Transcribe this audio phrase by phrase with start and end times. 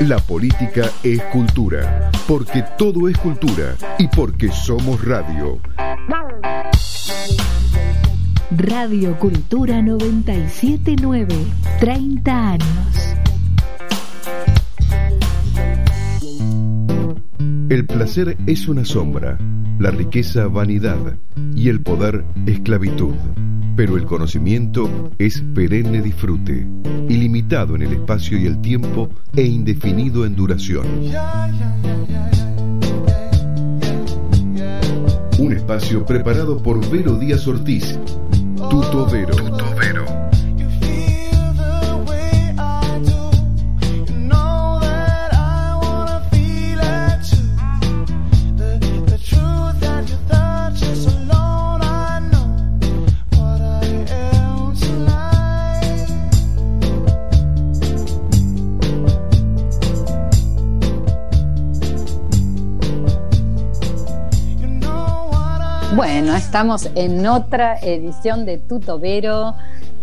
[0.00, 5.58] La política es cultura, porque todo es cultura y porque somos radio.
[8.50, 11.34] Radio Cultura 979,
[11.80, 13.25] 30 años.
[17.68, 19.38] El placer es una sombra,
[19.80, 21.16] la riqueza vanidad
[21.52, 23.14] y el poder esclavitud.
[23.74, 26.64] Pero el conocimiento es perenne disfrute,
[27.08, 30.86] ilimitado en el espacio y el tiempo e indefinido en duración.
[35.40, 37.98] Un espacio preparado por Vero Díaz Ortiz,
[38.70, 40.25] Tuto Vero.
[65.96, 69.54] Bueno, estamos en otra edición de Tutobero,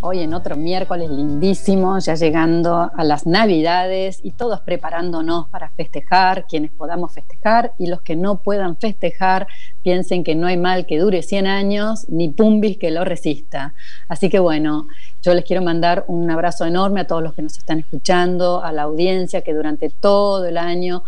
[0.02, 6.48] hoy en otro miércoles lindísimo, ya llegando a las Navidades y todos preparándonos para festejar,
[6.50, 9.46] quienes podamos festejar y los que no puedan festejar,
[9.84, 13.76] piensen que no hay mal que dure 100 años ni pumbis que lo resista.
[14.08, 14.88] Así que bueno,
[15.22, 18.72] yo les quiero mandar un abrazo enorme a todos los que nos están escuchando, a
[18.72, 21.04] la audiencia que durante todo el año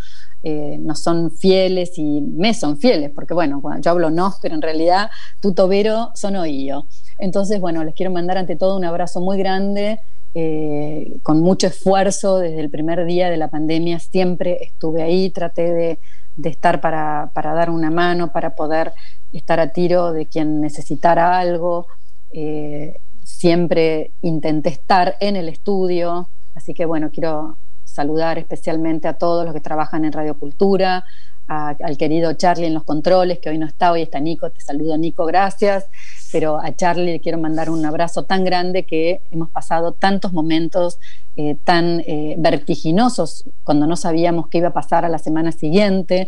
[0.48, 4.54] eh, no son fieles y me son fieles, porque bueno, cuando yo hablo no, pero
[4.54, 5.10] en realidad
[5.42, 6.86] tu tobero son oído.
[7.18, 10.00] Entonces, bueno, les quiero mandar ante todo un abrazo muy grande,
[10.36, 15.74] eh, con mucho esfuerzo desde el primer día de la pandemia, siempre estuve ahí, traté
[15.74, 16.00] de,
[16.44, 18.94] estar para, dar una mano, para poder
[19.34, 21.88] estar a tiro de quien necesitara algo.
[22.34, 27.58] Eh, siempre intenté estar en el estudio, así que bueno, quiero
[27.96, 31.06] saludar especialmente a todos los que trabajan en Radio Cultura,
[31.48, 34.98] al querido Charlie en los controles, que hoy no está, hoy está Nico, te saludo
[34.98, 35.86] Nico, gracias,
[36.32, 40.98] pero a Charlie le quiero mandar un abrazo tan grande que hemos pasado tantos momentos
[41.38, 46.28] eh, tan eh, vertiginosos cuando no sabíamos qué iba a pasar a la semana siguiente,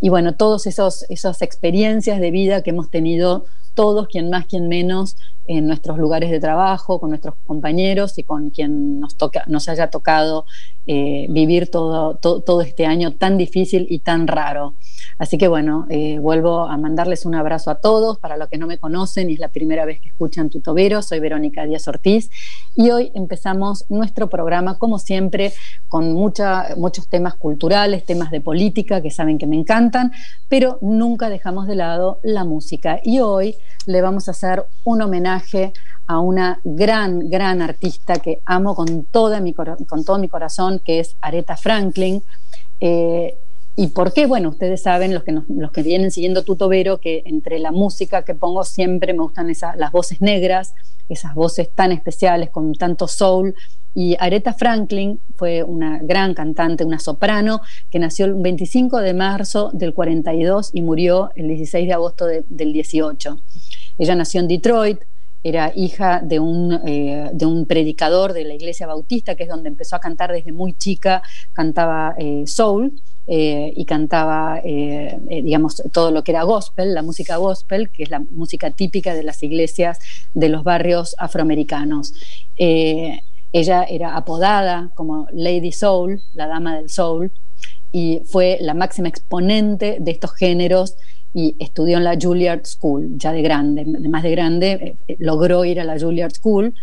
[0.00, 3.46] y bueno, todas esas experiencias de vida que hemos tenido
[3.78, 5.16] todos, quien más, quien menos,
[5.46, 9.88] en nuestros lugares de trabajo, con nuestros compañeros y con quien nos, toca, nos haya
[9.88, 10.46] tocado
[10.88, 14.74] eh, vivir todo, todo, este año tan difícil y tan raro.
[15.16, 18.18] Así que bueno, eh, vuelvo a mandarles un abrazo a todos.
[18.18, 21.20] Para los que no me conocen y es la primera vez que escuchan Tutobero, soy
[21.20, 22.30] Verónica Díaz Ortiz
[22.74, 25.52] y hoy empezamos nuestro programa, como siempre,
[25.88, 30.10] con mucha, muchos temas culturales, temas de política que saben que me encantan,
[30.48, 33.00] pero nunca dejamos de lado la música.
[33.02, 33.56] Y hoy
[33.86, 35.72] le vamos a hacer un homenaje
[36.06, 38.86] a una gran, gran artista que amo con,
[39.42, 42.22] mi, con todo mi corazón, que es Aretha Franklin.
[42.80, 43.36] Eh,
[43.76, 44.26] ¿Y por qué?
[44.26, 48.34] Bueno, ustedes saben, los que, los que vienen siguiendo Tutobero, que entre la música que
[48.34, 50.74] pongo siempre me gustan esas, las voces negras,
[51.08, 53.54] esas voces tan especiales, con tanto soul.
[53.98, 59.70] Y Aretha Franklin fue una gran cantante, una soprano, que nació el 25 de marzo
[59.72, 63.40] del 42 y murió el 16 de agosto del 18.
[63.98, 65.00] Ella nació en Detroit,
[65.42, 69.68] era hija de un, eh, de un predicador de la iglesia bautista, que es donde
[69.68, 71.20] empezó a cantar desde muy chica,
[71.52, 72.92] cantaba eh, soul
[73.26, 78.20] eh, y cantaba, digamos, todo lo que era gospel, la música gospel, que es la
[78.20, 79.98] música típica de las iglesias
[80.34, 82.14] de los barrios afroamericanos.
[83.52, 87.30] Ella era apodada como Lady Soul, la dama del soul,
[87.92, 90.96] y fue la máxima exponente de estos géneros
[91.34, 95.80] y estudió en la Juilliard School, ya de grande, de más de grande, logró ir
[95.80, 96.74] a la Juilliard School.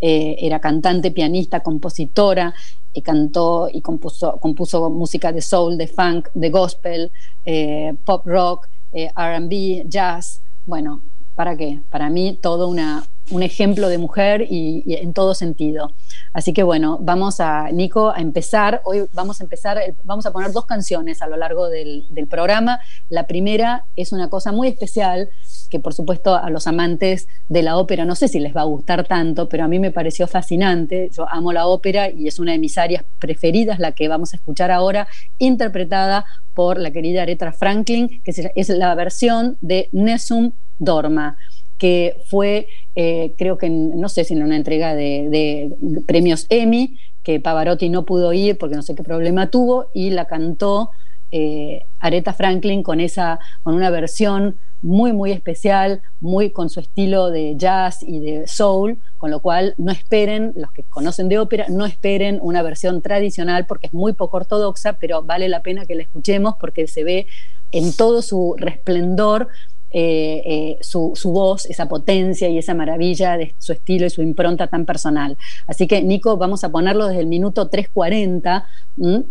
[0.00, 2.54] era cantante, pianista, compositora,
[2.92, 7.12] y cantó y compuso, música de soul, de funk, de gospel,
[7.44, 10.40] eh, pop rock, eh, RB, jazz.
[10.66, 11.00] Bueno,
[11.36, 11.80] ¿para qué?
[11.90, 15.92] Para mí todo una, un ejemplo de mujer y, en todo sentido.
[16.32, 18.82] Así que bueno, vamos a, Nico, a empezar.
[18.84, 22.80] Hoy vamos a empezar, vamos a poner dos canciones a lo largo del, programa.
[23.08, 25.30] La primera es una cosa muy especial
[25.70, 28.64] que por supuesto a los amantes de la ópera no sé si les va a
[28.64, 31.10] gustar tanto, pero a mí me pareció fascinante.
[31.16, 34.36] Yo amo la ópera y es una de mis áreas preferidas, la que vamos a
[34.36, 41.36] escuchar ahora, interpretada por la querida Aretha Franklin, que es la versión de Nessun Dorma
[41.80, 45.72] que fue, eh, creo que, no sé si en una entrega de,
[46.06, 50.26] premios Emmy, que Pavarotti no pudo ir porque no sé qué problema tuvo, y la
[50.26, 50.90] cantó
[51.32, 57.30] eh, Aretha Franklin con, esa, con una versión muy, muy especial, muy con su estilo
[57.30, 61.64] de jazz y de soul, con lo cual no esperen, los que conocen de ópera,
[61.70, 65.94] no esperen una versión tradicional porque es muy poco ortodoxa, pero vale la pena que
[65.94, 67.26] la escuchemos porque se ve
[67.72, 69.48] en todo su resplendor
[69.92, 74.66] eh, eh, su, voz, esa potencia y esa maravilla de su estilo y su impronta
[74.66, 75.36] tan personal.
[75.66, 78.64] Así que, Nico, vamos a ponerlo desde el minuto 3.40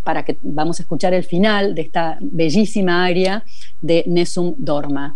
[0.04, 3.44] para que vamos a escuchar el final de esta bellísima aria
[3.82, 5.16] de Nesum Dorma.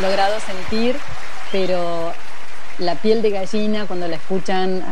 [0.00, 0.96] Logrado sentir,
[1.50, 2.12] pero
[2.78, 4.82] la piel de gallina cuando la escuchan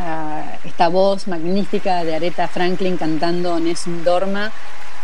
[0.63, 4.51] esta voz magnífica de Aretha Franklin cantando Nessun Dorma,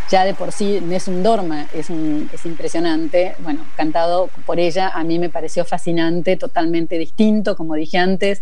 [0.09, 5.19] ya de por sí Nessun Dorma es, es impresionante, bueno, cantado por ella a mí
[5.19, 8.41] me pareció fascinante, totalmente distinto, como dije antes,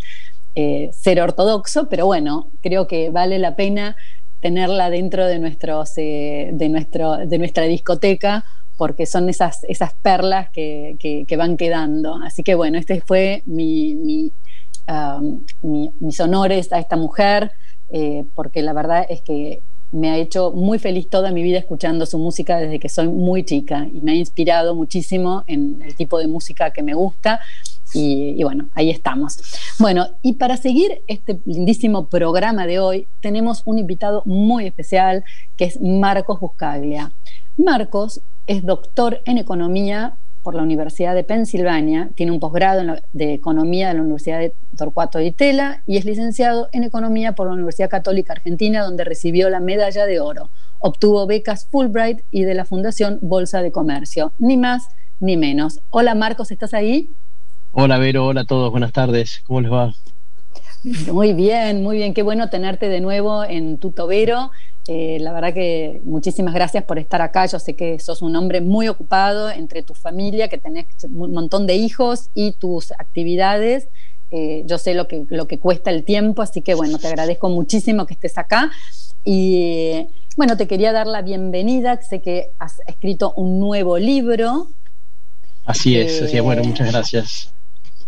[0.56, 3.96] eh, ser ortodoxo, pero bueno, creo que vale la pena
[4.42, 5.36] tenerla dentro de,
[5.98, 6.52] eh,
[7.38, 8.46] nuestra discoteca
[8.78, 12.16] porque son esas, esas perlas que, van quedando.
[12.24, 14.32] Así que bueno, este fue mi,
[14.88, 15.44] um,
[16.00, 17.52] mis honores a esta mujer,
[17.90, 19.62] eh, porque la verdad es que
[19.92, 23.44] me ha hecho muy feliz toda mi vida escuchando su música desde que soy muy
[23.44, 27.40] chica y me ha inspirado muchísimo en el tipo de música que me gusta.
[27.94, 29.38] Y, y, bueno, ahí estamos.
[29.80, 35.24] Bueno, y para seguir este lindísimo programa de hoy, tenemos un invitado muy especial
[35.56, 37.14] que es Marcos Buscaglia.
[37.58, 42.84] Marcos es doctor en economía por la Universidad de Pensilvania, tiene un posgrado
[43.14, 47.48] de economía de la Universidad de Torcuato de Itela y es licenciado en economía por
[47.48, 50.50] la Universidad Católica Argentina, donde recibió la medalla de oro.
[50.78, 54.90] Obtuvo becas Fulbright y de la Fundación Bolsa de Comercio, ni más
[55.20, 55.80] ni menos.
[55.90, 57.10] Hola Marcos, ¿estás ahí?
[57.72, 59.96] Hola Vero, hola a todos, buenas tardes, ¿cómo les va?
[60.84, 64.52] Muy bien, muy bien, qué bueno tenerte de nuevo en Tutovero.
[64.88, 67.46] Eh, la verdad que muchísimas gracias por estar acá.
[67.48, 71.66] Yo sé que sos un hombre muy ocupado entre tu familia, que tenés un montón
[71.66, 73.88] de hijos y tus actividades.
[74.32, 77.50] Eh, yo sé lo que, lo que cuesta el tiempo, así que bueno, te agradezco
[77.50, 78.72] muchísimo que estés acá.
[79.24, 80.08] Y
[80.38, 82.00] bueno, te quería dar la bienvenida.
[82.02, 84.68] Sé que has escrito un nuevo libro.
[85.66, 86.44] Así es, así es.
[86.44, 87.55] Bueno, eh, muchas gracias.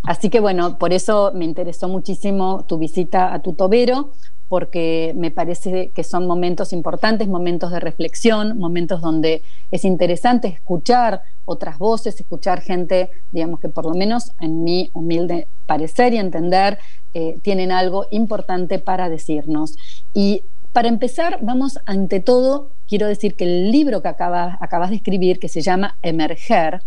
[0.04, 4.10] Así que bueno, por eso me interesó muchísimo tu visita a tu tobero,
[4.48, 11.22] porque me parece que son momentos importantes, momentos de reflexión, momentos donde es interesante escuchar
[11.44, 16.78] otras voces, escuchar gente, digamos que por lo menos en mi humilde parecer y entender,
[17.12, 19.76] eh, tienen algo importante para decirnos.
[20.14, 20.42] Y
[20.72, 25.38] para empezar, vamos ante todo, quiero decir que el libro que acabas, acabas de escribir,
[25.38, 26.82] que se llama Emerger,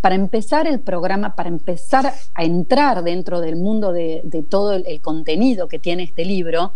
[0.00, 5.68] para empezar el programa, para empezar a entrar dentro del mundo de, todo el, contenido
[5.68, 6.72] que tiene este libro,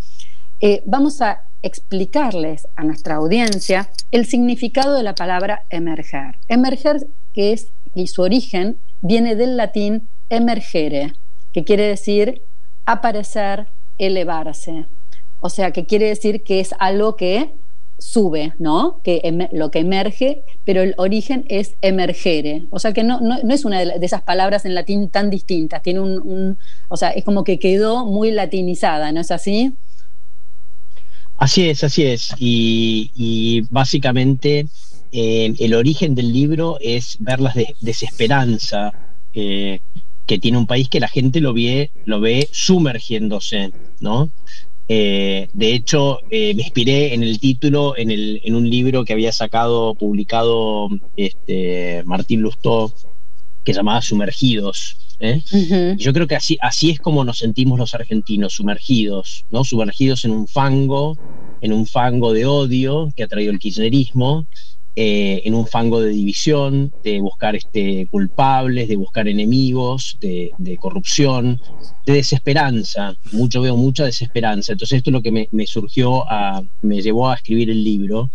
[0.60, 6.36] eh, vamos a explicarles a nuestra audiencia el significado de la palabra emerger.
[6.48, 11.14] Emerger, que es, y su origen viene del latín emergere,
[11.52, 12.42] que quiere decir
[12.86, 13.66] aparecer,
[13.98, 14.86] elevarse.
[15.40, 17.52] O sea, que quiere decir que es algo que
[18.02, 19.00] sube, ¿no?
[19.04, 22.64] Que lo que emerge, pero el origen es emergere.
[22.70, 25.82] O sea que no, no, es una de, esas palabras en latín tan distintas.
[25.82, 29.72] Tiene un, o sea, es como que quedó muy latinizada, ¿no es así?
[31.36, 32.34] Así es, así es.
[32.38, 34.66] Y, básicamente
[35.12, 38.92] eh, el origen del libro es ver la desesperanza
[39.34, 39.80] eh,
[40.26, 44.30] que tiene un país que la gente lo ve, lo ve sumergiéndose, ¿no?
[44.94, 49.14] Eh, de hecho, eh, me inspiré en el título, en, el, en, un libro que
[49.14, 52.92] había sacado, publicado este, Martín Lustó,
[53.64, 54.98] que llamaba Sumergidos.
[55.18, 55.40] ¿eh?
[55.96, 59.64] Yo creo que así, así es como nos sentimos los argentinos, sumergidos, ¿no?
[59.64, 61.16] Sumergidos en un fango,
[61.62, 64.44] en un fango de odio que ha traído el kirchnerismo,
[64.94, 71.58] eh, en un fango de división, de buscar este, culpables, de buscar enemigos, de, corrupción,
[72.04, 73.14] de desesperanza.
[73.32, 74.72] Mucho veo mucha desesperanza.
[74.72, 78.28] Entonces esto es lo que me, surgió, a, me llevó a escribir el libro,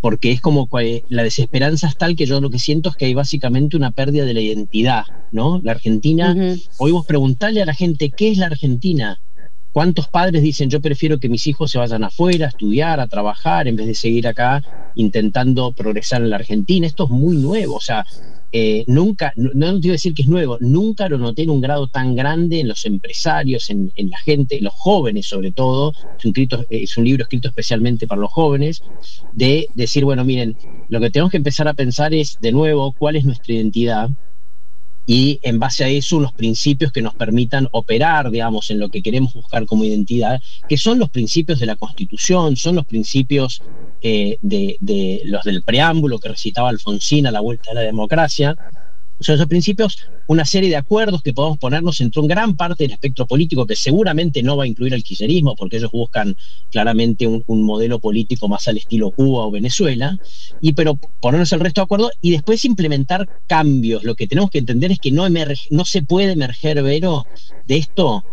[0.00, 0.68] porque es como
[1.08, 4.24] la desesperanza es tal que yo lo que siento es que hay básicamente una pérdida
[4.24, 5.60] de la identidad, ¿no?
[5.64, 6.36] La Argentina,
[6.78, 9.18] oímos preguntarle a la gente, ¿qué es la Argentina?
[9.76, 13.68] ¿Cuántos padres dicen yo prefiero que mis hijos se vayan afuera a estudiar, a trabajar,
[13.68, 14.62] en vez de seguir acá
[14.94, 16.86] intentando progresar en la Argentina?
[16.86, 18.02] Esto es muy nuevo, o sea,
[18.52, 21.88] eh, nunca, no, no te decir que es nuevo, nunca lo noté en un grado
[21.88, 25.92] tan grande en los empresarios, en, la gente, en los jóvenes sobre todo,
[26.70, 28.82] es un libro escrito especialmente para los jóvenes,
[29.34, 30.56] de decir, bueno, miren,
[30.88, 34.08] lo que tenemos que empezar a pensar es, de nuevo, cuál es nuestra identidad,
[35.06, 39.02] y en base a eso los principios que nos permitan operar, digamos, en lo que
[39.02, 43.62] queremos buscar como identidad, que son los principios de la Constitución, son los principios
[44.02, 48.56] eh, de, de, los del preámbulo que recitaba Alfonsín a la vuelta de la democracia,
[49.20, 52.92] son esos principios, una serie de acuerdos que podemos ponernos entre un gran parte del
[52.92, 56.36] espectro político que seguramente no va a incluir el kirchnerismo, porque ellos buscan
[56.70, 60.18] claramente un, modelo político más al estilo Cuba o Venezuela,
[60.60, 64.04] y pero ponernos el resto de acuerdos y después implementar cambios.
[64.04, 67.26] Lo que tenemos que entender es que no, no se puede emerger, Vero,
[67.66, 68.24] de esto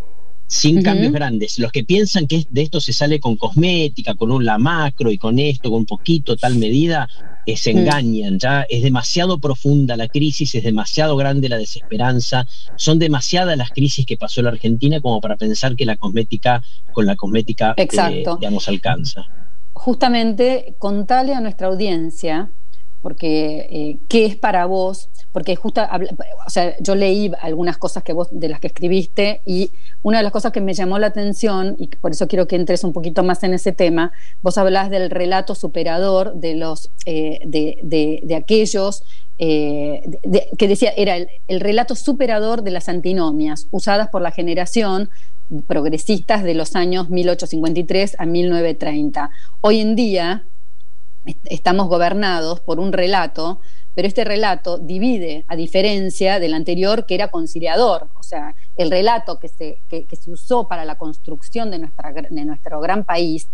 [0.47, 1.57] sin cambios grandes.
[1.57, 5.17] Los que piensan que de esto se sale con cosmética, con un la macro y
[5.17, 7.07] con esto, con un poquito, tal medida,
[7.45, 7.77] eh, se mm.
[7.77, 8.39] engañan.
[8.39, 12.45] Ya es demasiado profunda la crisis, es demasiado grande la desesperanza,
[12.75, 17.05] son demasiadas las crisis que pasó la Argentina como para pensar que la cosmética, con
[17.05, 18.37] la cosmética, eh, Exacto.
[18.37, 19.25] digamos, alcanza.
[19.73, 22.51] Justamente, contale a nuestra audiencia,
[23.03, 25.81] porque eh, qué es para vos porque justo,
[26.45, 29.71] o sea, yo leí algunas cosas que vos, de las que escribiste, y
[30.03, 32.83] una de las cosas que me llamó la atención, y por eso quiero que entres
[32.83, 34.11] un poquito más en ese tema,
[34.43, 39.03] vos hablás del relato superador de los, eh, de, aquellos
[39.39, 40.03] eh,
[40.55, 45.09] que decía, era el, el, relato superador de las antinomias, usadas por la generación
[45.67, 49.31] progresistas de los años 1853 a 1930.
[49.61, 50.43] Hoy en día
[51.45, 53.59] estamos gobernados por un relato
[53.95, 59.39] pero este relato divide, a diferencia del anterior que era conciliador, o sea, el relato
[59.39, 63.47] que se, que, se usó para la construcción de, nuestra, de nuestro gran país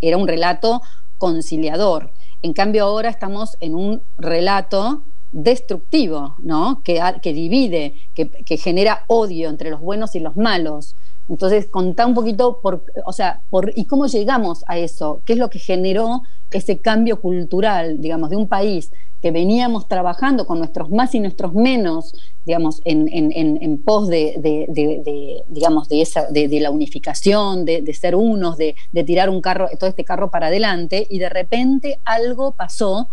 [0.00, 0.82] era un relato
[1.18, 2.12] conciliador.
[2.42, 6.82] En cambio ahora estamos en un relato destructivo, ¿no?
[6.84, 10.94] que, que divide, que, que genera odio entre los buenos y los malos.
[11.28, 15.22] Entonces, contá un poquito, por, o sea, por, ¿y cómo llegamos a eso?
[15.24, 18.90] ¿Qué es lo que generó ese cambio cultural, digamos, de un país
[19.20, 22.14] que veníamos trabajando con nuestros más y nuestros menos,
[22.44, 29.30] digamos, en, pos de, digamos, de, esa, de, la unificación, de, ser unos, de, tirar
[29.30, 33.08] un carro, todo este carro para adelante, y de repente algo pasó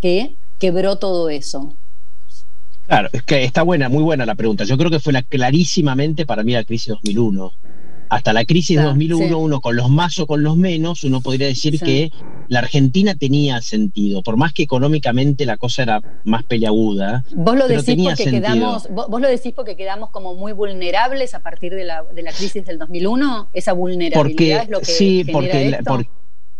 [0.00, 1.74] que quebró todo eso.
[2.88, 4.64] Claro, es que está buena, muy buena la pregunta.
[4.64, 7.52] Yo creo que fue la, clarísimamente para mí la crisis 2001
[8.08, 11.46] hasta la crisis de 2001, uno con los más o con los menos, uno podría
[11.46, 12.10] decir que
[12.48, 17.24] la Argentina tenía sentido, por más que económicamente la cosa era más peleaguda.
[17.34, 21.74] Vos lo decís porque quedamos, vos, lo decís porque quedamos como muy vulnerables a partir
[21.74, 25.78] de la, de la crisis del 2001, esa vulnerabilidad es lo que sí, porque,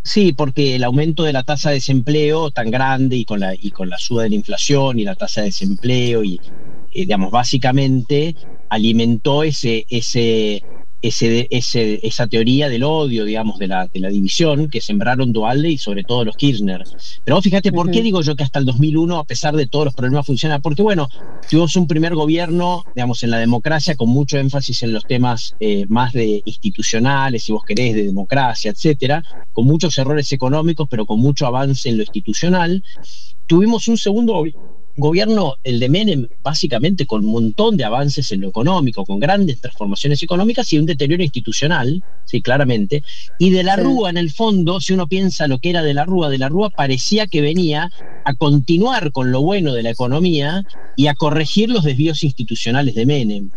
[0.08, 3.70] Sí, porque el aumento de la tasa de desempleo tan grande y con la y
[3.72, 6.40] con la suba de la inflación y la tasa de desempleo y,
[6.90, 8.34] y digamos básicamente
[8.70, 10.62] alimentó ese ese
[11.00, 15.70] ese, ese, esa teoría del odio, digamos, de la, de la división que sembraron Dualde
[15.70, 16.84] y sobre todo los Kirchner.
[17.24, 19.94] Pero fíjate, ¿por qué digo yo que hasta el 2001, a pesar de todos los
[19.94, 20.58] problemas, funciona?
[20.60, 21.08] Porque, bueno,
[21.48, 25.86] tuvimos un primer gobierno, digamos, en la democracia con mucho énfasis en los temas eh,
[25.88, 31.20] más de institucionales, si vos querés, de democracia, etcétera, con muchos errores económicos, pero con
[31.20, 32.82] mucho avance en lo institucional.
[33.46, 34.77] Tuvimos un segundo gobierno,
[35.64, 40.22] el de Menem, básicamente con un montón de avances en lo económico, con grandes transformaciones
[40.22, 43.02] económicas y un deterioro institucional, sí, claramente.
[43.38, 46.04] Y de la Rúa, en el fondo, si uno piensa lo que era de la
[46.04, 47.90] Rúa, de la Rúa parecía que venía
[48.24, 50.64] a continuar con lo bueno de la economía
[50.96, 53.50] y a corregir los desvíos institucionales de Menem.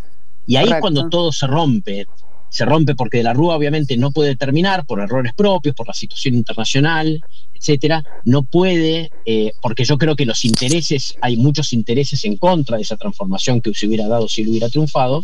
[0.47, 2.07] Y ahí es cuando todo se rompe
[2.51, 5.93] se rompe porque de la Rúa obviamente no puede terminar por errores propios, por la
[5.93, 7.23] situación internacional,
[7.61, 12.77] etcétera, no puede, eh, porque yo creo que los intereses, hay muchos intereses en contra
[12.77, 15.23] de esa transformación que se hubiera dado si él hubiera triunfado,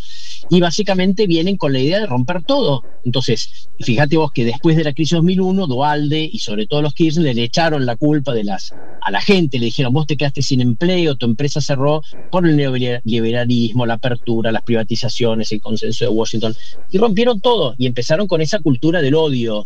[0.50, 2.84] y básicamente vienen con la idea de romper todo.
[3.04, 7.36] Entonces, fíjate vos que después de la crisis 2001, Dualde y sobre todo los Kirchner
[7.36, 10.62] le echaron la culpa de las, a la gente, le dijeron, vos te quedaste sin
[10.62, 16.56] empleo, tu empresa cerró por el neoliberalismo, la apertura, las privatizaciones, el consenso de Washington,
[16.92, 19.66] y rompieron todo, y empezaron con esa cultura del odio,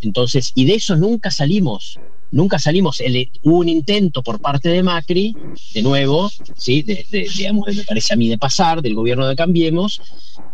[0.00, 1.98] entonces, y de eso nunca salimos.
[2.30, 3.02] nunca salimos.
[3.42, 5.34] hubo un intento por parte de Macri,
[5.74, 6.82] de nuevo, ¿sí?
[6.82, 10.00] digamos, me parece a mí de pasar, del gobierno de Cambiemos,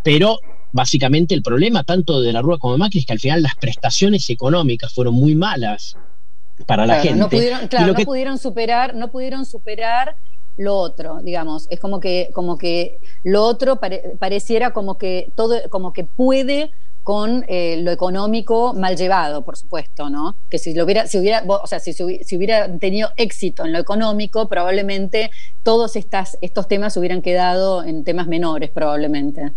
[0.03, 0.39] pero
[0.71, 3.55] básicamente el problema tanto de la Rúa como de Macri es que al final las
[3.55, 5.95] prestaciones económicas fueron muy malas
[6.65, 7.19] para la gente.
[7.19, 10.15] No pudieron, claro, no pudieron superar, no pudieron superar
[10.57, 11.67] lo otro, digamos.
[11.69, 13.79] Es como que, como que lo otro
[14.19, 16.71] pareciera como que todo, como que puede
[17.03, 20.35] con eh, lo económico mal llevado, por supuesto, ¿no?
[20.49, 23.79] Que si lo hubiera, si hubiera, o sea, si, si hubiera tenido éxito en lo
[23.79, 25.29] económico, probablemente
[25.61, 29.51] todos estos temas hubieran quedado en temas menores, probablemente.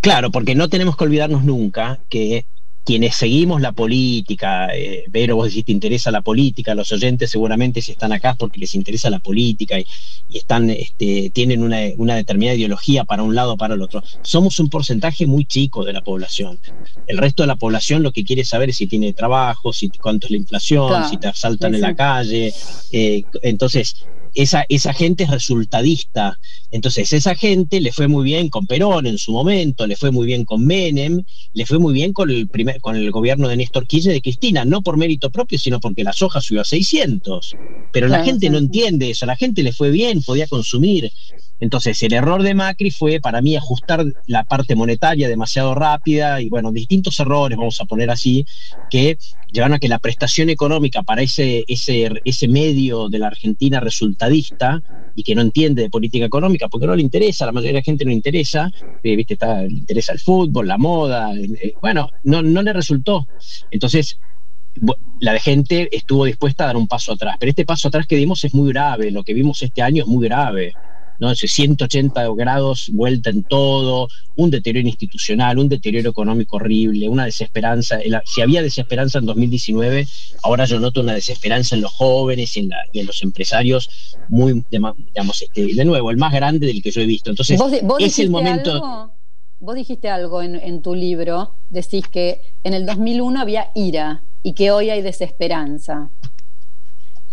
[0.00, 2.44] Claro, porque no tenemos que olvidarnos nunca que
[2.90, 7.80] quienes seguimos la política, eh, Vero, vos decís, te interesa la política, los oyentes seguramente
[7.80, 9.86] si están acá porque les interesa la política y,
[10.34, 14.02] están, este, tienen una, determinada ideología para un lado o para el otro.
[14.22, 16.58] Somos un porcentaje muy chico de la población.
[17.06, 20.26] El resto de la población lo que quiere saber es si tiene trabajo, si cuánto
[20.26, 22.52] es la inflación, si te asaltan en la calle.
[22.90, 26.38] Eh, entonces, esa, esa gente es resultadista.
[26.70, 30.26] Entonces, esa gente le fue muy bien con Perón en su momento, le fue muy
[30.26, 31.22] bien con Menem,
[31.52, 34.64] le fue muy bien con el, primer, con el gobierno de Néstor Kirchner de Cristina,
[34.64, 37.56] no por mérito propio, sino porque la soja subió a 600.
[37.92, 41.10] Pero la gente no entiende eso, la gente le fue bien, podía consumir.
[41.60, 46.48] Entonces, el error de Macri fue para mí ajustar la parte monetaria demasiado rápida y,
[46.48, 48.46] bueno, distintos errores, vamos a poner así,
[48.90, 49.18] que
[49.52, 54.82] llevaron a que la prestación económica para ese, ese, ese medio de la Argentina resultadista
[55.14, 57.84] y que no entiende de política económica porque no le interesa, la mayoría de la
[57.84, 58.70] gente no le interesa,
[59.02, 59.34] eh, ¿viste?
[59.34, 63.26] Está, le interesa el fútbol, la moda, eh, bueno, no, no le resultó.
[63.70, 64.18] Entonces,
[65.20, 68.44] la gente estuvo dispuesta a dar un paso atrás, pero este paso atrás que dimos
[68.44, 70.72] es muy grave, lo que vimos este año es muy grave.
[71.20, 71.34] ¿No?
[71.34, 77.98] 180 grados, vuelta en todo, un deterioro institucional, un deterioro económico horrible, una desesperanza.
[78.24, 80.08] Si había desesperanza en 2019,
[80.42, 85.74] ahora yo noto una desesperanza en los jóvenes y en, los empresarios, muy, digamos, este,
[85.74, 87.30] de nuevo, el más grande del que yo he visto.
[87.30, 87.60] Entonces,
[87.98, 89.12] es el momento...
[89.60, 94.54] vos dijiste algo en, en tu libro, decís que en el 2001 había ira y
[94.54, 96.08] que hoy hay desesperanza.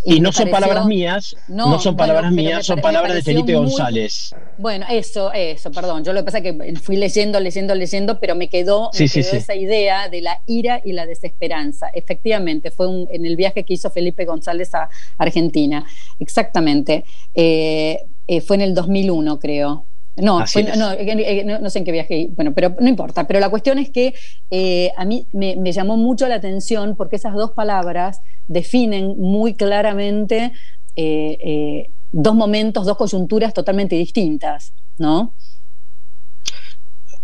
[0.10, 4.34] Y, no son palabras mías, no, son palabras mías, son palabras de Felipe González.
[4.58, 6.06] Bueno, eso, eso, perdón.
[6.06, 10.08] Yo lo que pasa es que fui leyendo, leyendo, leyendo, pero me quedó, esa idea
[10.08, 11.90] de la ira y la desesperanza.
[11.94, 15.86] Efectivamente, fue en el viaje que hizo Felipe González a Argentina.
[16.22, 17.04] Exactamente.
[17.36, 19.84] Eh, eh, fue en el 2001, creo.
[20.18, 23.28] No, no, no, sé en qué viaje, bueno, pero no importa.
[23.28, 24.16] Pero la cuestión es que
[24.50, 30.54] eh, a mí me, llamó mucho la atención porque esas dos palabras definen muy claramente
[30.96, 35.34] eh, eh, dos momentos, dos coyunturas totalmente distintas, ¿no?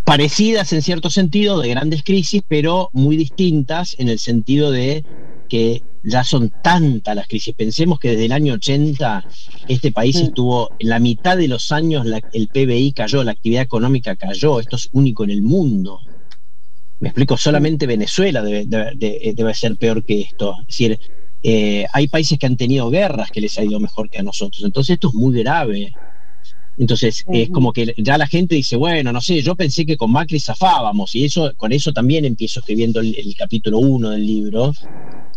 [0.03, 5.03] Parecidas en cierto sentido, de grandes crisis, pero muy distintas en el sentido de
[5.49, 7.55] que ya son tantas las crisis.
[7.55, 9.25] Pensemos que desde el año 80
[9.67, 14.15] este país estuvo, en la mitad de los años el PBI cayó, la actividad económica
[14.15, 16.01] cayó, esto es único en el mundo.
[16.99, 20.55] Me explico, solamente Venezuela debe, ser peor que esto.
[20.61, 20.99] Es decir,
[21.43, 24.63] eh, hay países que han tenido guerras que les ha ido mejor que a nosotros.
[24.63, 25.91] Entonces esto es muy grave.
[26.77, 30.11] Entonces es como que ya la gente dice, bueno, no sé, yo pensé que con
[30.11, 34.73] Macri zafábamos y eso con eso también empiezo escribiendo el, capítulo 1 del libro,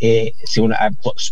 [0.01, 0.33] eh,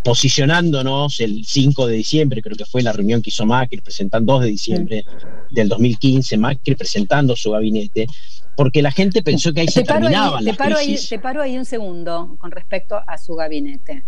[0.03, 4.43] posicionándonos el 5 de diciembre, creo que fue la reunión que hizo Macri, presentando 2
[4.45, 5.05] de diciembre
[5.51, 8.07] del 2015, Macri presentando su gabinete,
[8.57, 11.09] porque la gente pensó que ahí se terminaban las crisis.
[11.09, 14.05] te paro ahí un segundo con respecto a su gabinete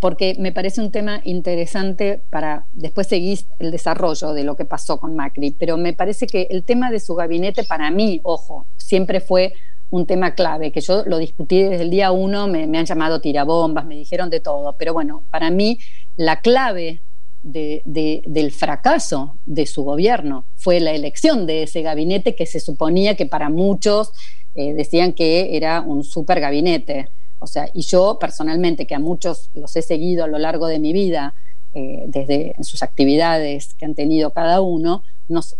[0.00, 4.98] porque me parece un tema interesante para después seguir el desarrollo de lo que pasó
[4.98, 9.20] con Macri, pero me parece que el tema de su gabinete para mí, ojo, siempre
[9.20, 9.54] fue
[9.90, 13.84] un tema clave, que yo lo discutí desde el día uno, me, han llamado tirabombas,
[13.86, 15.78] me dijeron de todo, pero bueno, para mí
[16.16, 17.00] la clave
[17.42, 23.26] del fracaso de su gobierno fue la elección de ese gabinete que se suponía que
[23.26, 24.10] para muchos
[24.56, 27.08] eh, decían que era un super gabinete.
[27.38, 30.80] O sea, y yo personalmente, que a muchos los he seguido a lo largo de
[30.80, 31.34] mi vida,
[31.74, 35.04] eh, desde sus actividades que han tenido cada uno,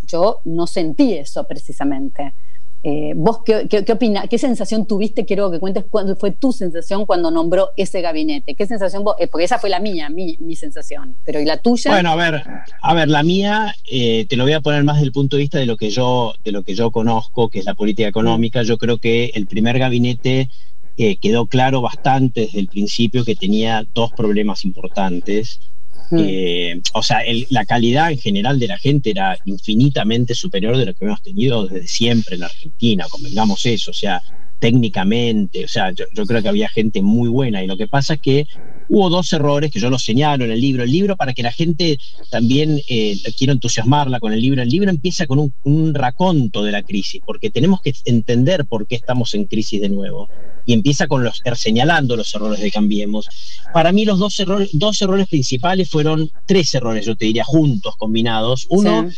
[0.06, 2.32] yo no sentí eso precisamente.
[2.88, 4.28] Eh, ¿Vos qué, qué, opinas?
[4.28, 5.24] ¿Qué sensación tuviste?
[5.24, 8.54] Quiero que cuentes cuándo fue tu sensación cuando nombró ese gabinete.
[8.54, 9.16] ¿Qué sensación vos?
[9.18, 11.16] Eh, porque esa fue la mía, mi, mi, sensación.
[11.24, 11.90] Pero ¿y la tuya?
[11.90, 12.44] Bueno, a ver,
[12.80, 15.58] a ver, la mía te lo voy a poner más desde el punto de vista
[15.58, 18.62] de lo que yo, de lo que yo conozco, que es la política económica.
[18.62, 20.48] Yo creo que el primer gabinete
[20.98, 25.60] eh, quedó claro bastante desde el principio que tenía dos problemas importantes.
[26.10, 26.18] Hmm.
[26.20, 30.94] Eh, o sea, la calidad en general de la gente era infinitamente superior de lo
[30.94, 33.90] que hemos tenido desde siempre en Argentina, convengamos eso.
[33.90, 34.22] O sea,
[34.58, 38.20] técnicamente, o sea, yo, creo que había gente muy buena y lo que pasa es
[38.20, 38.46] que
[38.88, 40.84] hubo dos errores que yo los señalo en el libro.
[40.84, 41.98] El libro, para que la gente
[42.30, 46.82] también eh, quiera entusiasmarla con el libro, el libro empieza con un, raconto de la
[46.82, 50.28] crisis, porque tenemos que entender por qué estamos en crisis de nuevo.
[50.66, 53.28] Y empieza con los er, señalando los errores de Cambiemos.
[53.72, 57.94] Para mí los dos errores, dos errores principales fueron tres errores, yo te diría, juntos,
[57.96, 58.66] combinados.
[58.68, 59.08] Uno,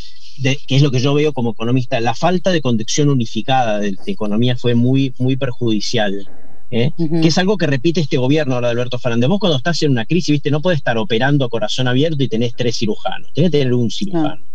[0.43, 4.57] que es lo que yo veo como economista, la falta de conducción unificada de, economía
[4.57, 6.29] fue muy, muy perjudicial.
[6.71, 6.93] ¿eh?
[6.99, 9.29] que es algo que repite este gobierno ahora de Alberto Fernández.
[9.29, 12.29] Vos cuando estás en una crisis, viste, no puedes estar operando a corazón abierto y
[12.29, 14.48] tenés tres cirujanos, tenés que tener un cirujano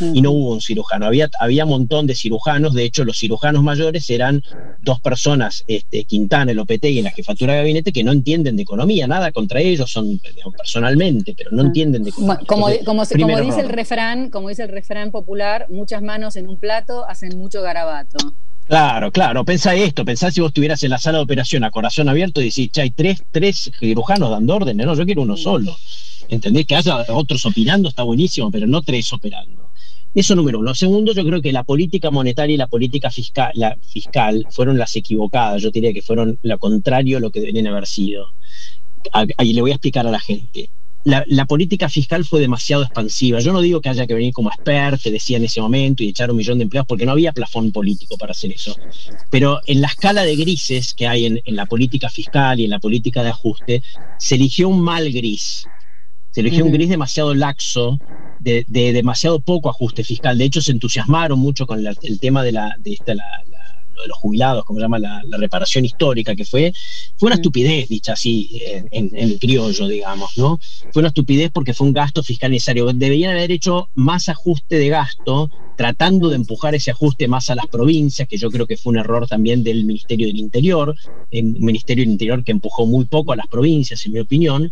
[0.00, 1.06] y no hubo un cirujano.
[1.06, 4.42] Había, había un montón de cirujanos, de hecho los cirujanos mayores eran
[4.80, 8.56] dos personas, este, Quintana, el OPT y en la jefatura de gabinete, que no entienden
[8.56, 10.20] de economía, nada contra ellos, son
[10.56, 11.66] personalmente, pero no ah.
[11.66, 12.40] entienden de economía.
[12.46, 17.08] Como, como, dice el refrán, como dice el refrán popular, muchas manos en un plato
[17.08, 18.18] hacen mucho garabato.
[18.66, 22.08] Claro, claro, pensá esto, pensá si vos estuvieras en la sala de operación a corazón
[22.08, 25.74] abierto y decís, che, hay tres, tres cirujanos dando órdenes, no, yo quiero uno solo.
[26.30, 26.66] ¿Entendés?
[26.66, 29.70] Que haya otros opinando está buenísimo, pero no tres operando.
[30.14, 30.74] Eso número uno.
[30.74, 34.94] Segundo, yo creo que la política monetaria y la política fiscal, la fiscal fueron las
[34.96, 35.62] equivocadas.
[35.62, 38.28] Yo diría que fueron lo contrario a lo que deberían haber sido.
[39.12, 40.68] Ahí le voy a explicar a la gente.
[41.04, 43.40] La, política fiscal fue demasiado expansiva.
[43.40, 46.08] Yo no digo que haya que venir como expert, te decía en ese momento, y
[46.08, 48.76] echar un millón de empleados, porque no había plafón político para hacer eso.
[49.30, 52.70] Pero en la escala de grises que hay en, en la política fiscal y en
[52.70, 53.82] la política de ajuste,
[54.18, 55.66] se eligió un mal gris.
[56.30, 57.98] Se eligió un gris demasiado laxo,
[58.38, 60.38] de, demasiado poco ajuste fiscal.
[60.38, 63.24] De hecho, se entusiasmaron mucho con el tema de, la, de esta, la,
[64.00, 66.72] de los jubilados, como se llama la, reparación histórica, que fue,
[67.16, 70.58] fue una estupidez, dicha así, en, el criollo, digamos, ¿no?
[70.92, 72.92] Fue una estupidez porque fue un gasto fiscal necesario.
[72.92, 77.66] Deberían haber hecho más ajuste de gasto, tratando de empujar ese ajuste más a las
[77.66, 80.94] provincias, que yo creo que fue un error también del Ministerio del Interior,
[81.30, 84.70] el Ministerio del Interior que empujó muy poco a las provincias, en mi opinión.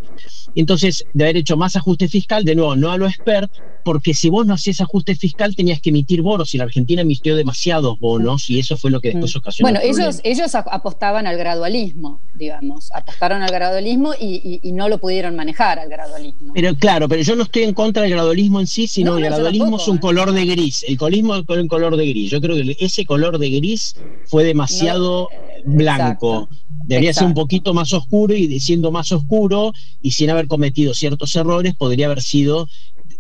[0.55, 3.51] Entonces, de haber hecho más ajuste fiscal, de nuevo, no a lo expert,
[3.85, 7.37] porque si vos no hacías ajuste fiscal tenías que emitir bonos y la Argentina emitió
[7.37, 9.63] demasiados bonos y eso fue lo que mm.
[9.63, 15.79] Bueno, ellos, ellos apostaban al gradualismo, digamos, apostaron al gradualismo y, no lo pudieron manejar
[15.79, 16.53] al gradualismo.
[16.55, 19.77] Pero claro, pero yo no estoy en contra del gradualismo en sí, sino el gradualismo
[19.79, 20.01] es un ¿eh?
[20.01, 22.31] color de gris, el colismo es un color de gris.
[22.31, 26.49] Yo creo que ese color de gris fue demasiado eh, blanco.
[26.85, 31.35] Debería ser un poquito más oscuro y siendo más oscuro y sin haber cometido ciertos
[31.37, 32.67] errores podría haber sido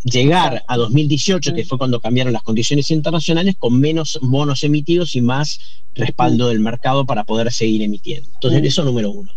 [0.04, 5.20] llegar a 2018, que fue cuando cambiaron las condiciones internacionales, con menos bonos emitidos y
[5.20, 5.60] más
[5.94, 8.28] respaldo del mercado para poder seguir emitiendo.
[8.34, 9.30] Entonces, eso número uno.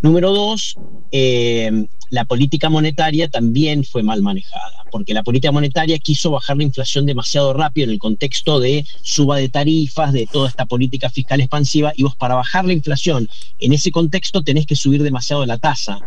[0.00, 0.76] Número dos,
[1.10, 6.64] eh, la política monetaria también fue mal manejada, porque la política monetaria quiso bajar la
[6.64, 11.40] inflación demasiado rápido en el contexto de suba de tarifas, de toda esta política fiscal
[11.40, 15.58] expansiva, y vos para bajar la inflación en ese contexto tenés que subir demasiado la
[15.58, 15.98] tasa.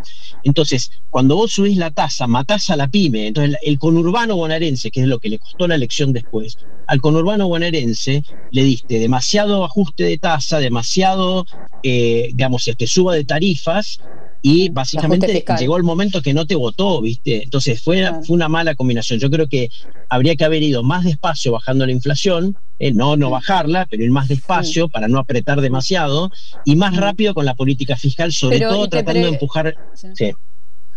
[0.43, 3.27] Entonces, cuando vos subís la tasa, matás a la pyme.
[3.27, 7.47] Entonces, el conurbano bonaerense, que es lo que le costó la elección después, al conurbano
[7.47, 11.45] bonaerense le diste demasiado ajuste de tasa, demasiado,
[11.83, 13.99] eh, digamos, este, suba de tarifas,
[14.41, 17.43] y básicamente llegó el momento que no te votó, ¿viste?
[17.43, 19.19] Entonces fue, fue una mala combinación.
[19.19, 19.69] Yo creo que
[20.09, 24.09] habría que haber ido más despacio bajando la inflación, eh, no, no bajarla, pero ir
[24.09, 26.31] más despacio para no apretar demasiado
[26.65, 29.75] y más rápido con la política fiscal, sobre todo tratando de empujar.
[30.15, 30.31] Sí.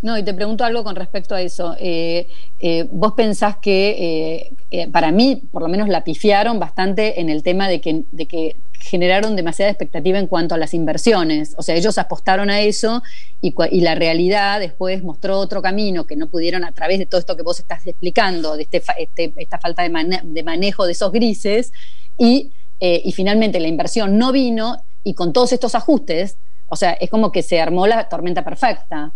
[0.05, 1.77] No, y te pregunto algo con respecto a eso.
[1.81, 2.29] Eh,
[2.61, 4.51] eh, ¿Vos pensás que,
[4.93, 9.71] para mí, por lo menos la pifiaron bastante en el tema de que, generaron demasiada
[9.71, 11.55] expectativa en cuanto a las inversiones.
[11.57, 13.03] O sea, ellos apostaron a eso
[13.41, 17.35] y, la realidad después mostró otro camino que no pudieron a través de todo esto
[17.35, 21.73] que vos estás explicando, de este, este esta falta de, manejo de esos grises,
[22.19, 26.37] y, eh, y finalmente la inversión no vino y con todos estos ajustes,
[26.69, 29.15] o sea, es como que se armó la tormenta perfecta.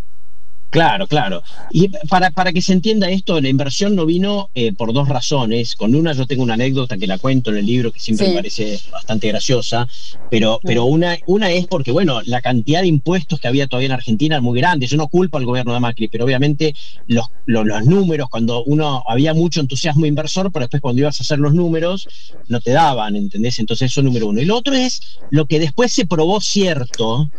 [0.70, 1.42] Claro, claro.
[1.70, 5.74] Y para, para que se entienda esto, la inversión no vino eh, por dos razones.
[5.74, 8.34] Con una yo tengo una anécdota que la cuento en el libro que siempre me
[8.34, 9.88] parece bastante graciosa,
[10.30, 13.92] pero, pero una, una es porque, bueno, la cantidad de impuestos que había todavía en
[13.92, 14.86] Argentina es muy grande.
[14.86, 16.74] Yo no culpo al gobierno de Macri, pero obviamente
[17.06, 21.38] los, los, números, cuando uno había mucho entusiasmo inversor, pero después cuando ibas a hacer
[21.38, 22.06] los números,
[22.48, 23.58] no te daban, ¿entendés?
[23.58, 24.42] Entonces eso es número uno.
[24.42, 27.30] Y lo otro es lo que después se probó cierto,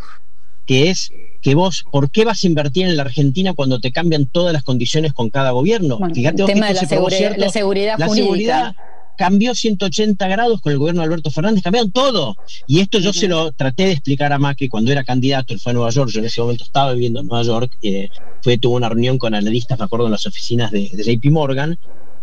[0.65, 4.25] que es que vos, ¿por qué vas a invertir en la Argentina cuando te cambian
[4.25, 5.99] todas las condiciones con cada gobierno?
[6.13, 8.75] Fíjate el tema de la, seguridad, la seguridad la seguridad
[9.19, 12.37] cambió 180 grados con el gobierno de Alberto Fernández, cambiaron todo.
[12.67, 15.71] Y esto yo se lo traté de explicar a Macri cuando era candidato, él fue
[15.71, 18.07] a Nueva York, yo en ese momento estaba viviendo en Nueva York, eh,
[18.41, 21.77] fue, tuvo una reunión con analistas, me acuerdo, en las oficinas de, de JP Morgan,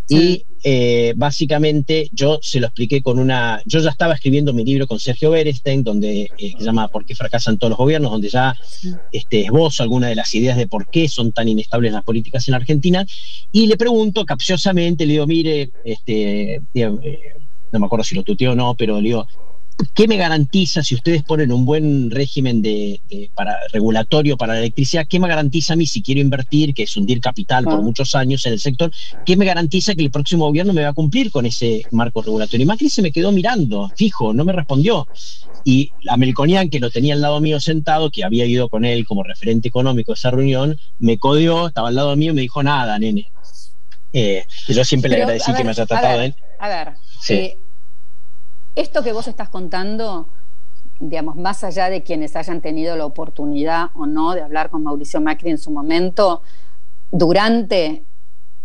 [0.08, 3.60] Y eh, básicamente yo se lo expliqué con una.
[3.66, 7.14] Yo ya estaba escribiendo mi libro con Sergio Berestein, donde eh, se llama ¿Por qué
[7.14, 8.10] fracasan todos los gobiernos?
[8.10, 8.54] donde ya
[9.12, 12.54] este, esbozo algunas de las ideas de por qué son tan inestables las políticas en
[12.54, 13.06] Argentina.
[13.52, 16.90] Y le pregunto capciosamente, le digo, mire, este, eh,
[17.72, 19.26] no me acuerdo si lo tuteó o no, pero le digo,
[19.94, 23.00] ¿Qué me garantiza si ustedes ponen un buen régimen de,
[23.34, 25.06] para, regulatorio para la electricidad?
[25.08, 27.80] ¿Qué me garantiza a mí si quiero invertir, que es hundir capital por ah.
[27.82, 28.90] muchos años en el sector?
[29.26, 32.64] ¿Qué me garantiza que el próximo gobierno me va a cumplir con ese marco regulatorio?
[32.64, 35.06] Y Macri se me quedó mirando, fijo, no me respondió.
[35.64, 39.24] Y Melconian, que lo tenía al lado mío sentado, que había ido con él como
[39.24, 42.98] referente económico a esa reunión, me codió, estaba al lado mío y me dijo nada,
[42.98, 43.30] nene.
[44.12, 46.34] Eh, yo siempre le agradecí que me haya tratado de él.
[46.60, 47.34] A ver, sí.
[47.34, 47.56] Eh,
[48.76, 50.28] esto que vos estás contando,
[51.00, 55.20] digamos, más allá de quienes hayan tenido la oportunidad o no de hablar con Mauricio
[55.20, 56.42] Macri en su momento,
[57.10, 58.04] durante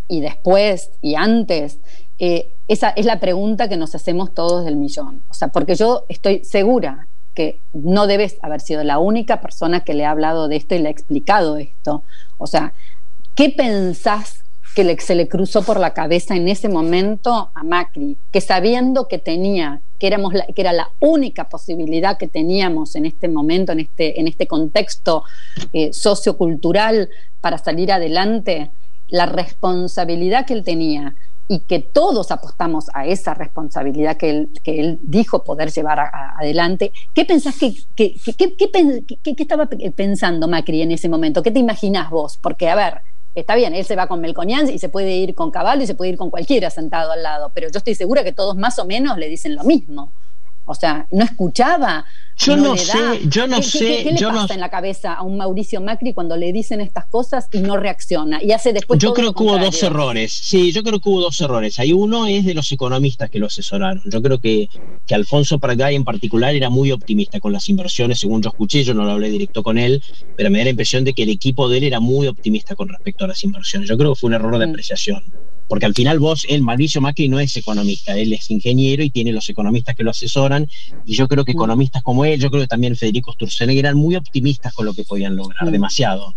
[0.08, 1.80] y después y antes,
[2.20, 5.24] eh, esa es la pregunta que nos hacemos todos del millón.
[5.30, 9.94] O sea, porque yo estoy segura que no debes haber sido la única persona que
[9.94, 12.04] le ha hablado de esto y le ha explicado esto.
[12.38, 12.74] O sea,
[13.36, 14.44] ¿qué pensás
[14.76, 18.18] que se le cruzó por la cabeza en ese momento a Macri?
[18.32, 23.28] Que sabiendo que tenía que, éramos que era la única posibilidad que teníamos en este
[23.28, 25.24] momento, en este, en este contexto
[25.74, 27.08] eh, sociocultural
[27.40, 28.72] para salir adelante,
[29.10, 31.14] la responsabilidad que él tenía
[31.48, 36.00] y que todos apostamos a esa responsabilidad que él, que él dijo poder llevar
[36.40, 36.92] adelante.
[37.14, 41.44] ¿Qué pensás que, que, que, estaba pensando Macri en ese momento?
[41.44, 42.40] ¿Qué te imaginás vos?
[42.42, 43.02] Porque, a ver,
[43.34, 45.96] Está bien, él se va con Melconian y se puede ir con Caballo y se
[45.96, 48.86] puede ir con cualquiera sentado al lado, pero yo estoy segura que todos más o
[48.86, 50.12] menos le dicen lo mismo.
[50.66, 52.06] O sea, no escuchaba.
[52.38, 52.98] Yo no, sé,
[53.28, 54.04] yo no sé.
[54.04, 57.48] ¿Qué, le pasa en la cabeza a un Mauricio Macri cuando le dicen estas cosas
[57.52, 58.42] y no reacciona?
[58.44, 59.00] Y hace después.
[59.00, 60.34] Yo creo que hubo dos errores.
[60.34, 61.78] Sí, yo creo que hubo dos errores.
[61.80, 64.02] Hay uno es de los economistas que lo asesoraron.
[64.06, 64.70] Yo creo que,
[65.06, 68.84] que Alfonso Paragay en particular era muy optimista con las inversiones, según yo escuché.
[68.84, 70.02] Yo no lo hablé directo con él,
[70.36, 72.90] pero me da la impresión de que el equipo de él era muy optimista con
[72.90, 73.88] respecto a las inversiones.
[73.88, 74.72] Yo creo que fue un error de mm.
[75.72, 79.32] Porque al final vos, el Mauricio Macri no es economista, él es ingeniero y tiene
[79.32, 80.68] los economistas que lo asesoran,
[81.06, 81.56] y yo creo que mm.
[81.56, 85.06] economistas como él, yo creo que también Federico Sturzenegger eran muy optimistas con lo que
[85.06, 85.72] podían lograr, mm.
[85.72, 86.36] demasiado.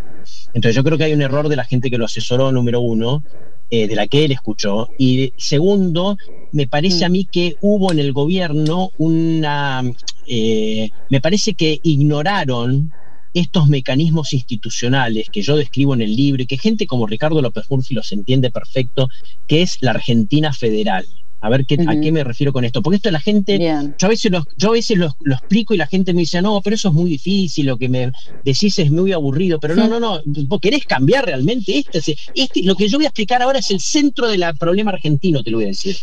[0.52, 3.24] Entonces yo creo que hay un error de la gente que lo asesoró, número uno,
[3.70, 6.16] eh, de la que él escuchó, y segundo,
[6.52, 7.06] me parece mm.
[7.06, 9.82] a mí que hubo en el gobierno una...
[10.28, 12.92] Eh, me parece que ignoraron
[13.34, 17.64] estos mecanismos institucionales que yo describo en el libro y que gente como Ricardo López
[17.68, 19.08] Murphy los entiende perfecto,
[19.48, 21.06] que es la Argentina federal.
[21.44, 22.80] A ver qué, a qué me refiero con esto.
[22.80, 23.58] Porque esto la gente,
[23.98, 26.62] yo a veces, lo, yo a veces lo, explico y la gente me dice, no,
[26.62, 28.10] pero eso es muy difícil, lo que me
[28.42, 31.98] decís es muy aburrido, pero no, no, no, vos querés cambiar realmente esto.
[31.98, 35.50] Este, lo que yo voy a explicar ahora es el centro del problema argentino, te
[35.50, 35.98] lo voy a decir.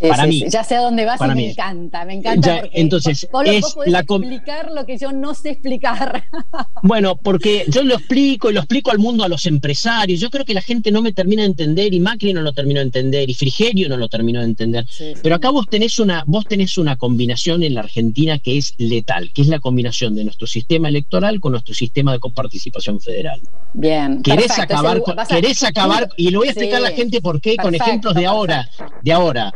[0.00, 0.44] para mí.
[0.48, 2.62] Ya sé a dónde vas y me encanta, me encanta.
[2.72, 6.24] entonces, vos, es la explicar lo que yo no sé explicar.
[6.82, 10.20] Bueno, porque yo lo explico y lo explico al mundo, a los empresarios.
[10.20, 12.78] Yo creo que la gente no me termina de entender y Macri no lo terminó
[12.80, 14.77] de entender y Frigerio no lo terminó de entender.
[15.22, 19.30] Pero acá vos tenés una, vos tenés una combinación en la Argentina que es letal,
[19.32, 23.40] que es la combinación de nuestro sistema electoral con nuestro sistema de coparticipación federal.
[23.74, 24.22] Bien.
[24.22, 27.74] Querés acabar, querés acabar, y le voy a explicar a la gente por qué con
[27.74, 28.68] ejemplos de ahora,
[29.02, 29.52] de ahora.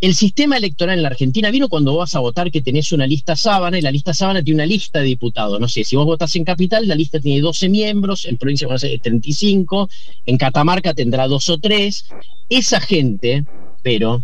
[0.00, 3.36] El sistema electoral en la Argentina vino cuando vas a votar que tenés una lista
[3.36, 5.60] sábana y la lista sábana tiene una lista de diputados.
[5.60, 8.76] No sé, si vos votás en Capital, la lista tiene 12 miembros, en provincia van
[8.76, 9.90] a ser 35,
[10.24, 12.06] en Catamarca tendrá dos o tres.
[12.48, 13.44] Esa gente,
[13.82, 14.22] pero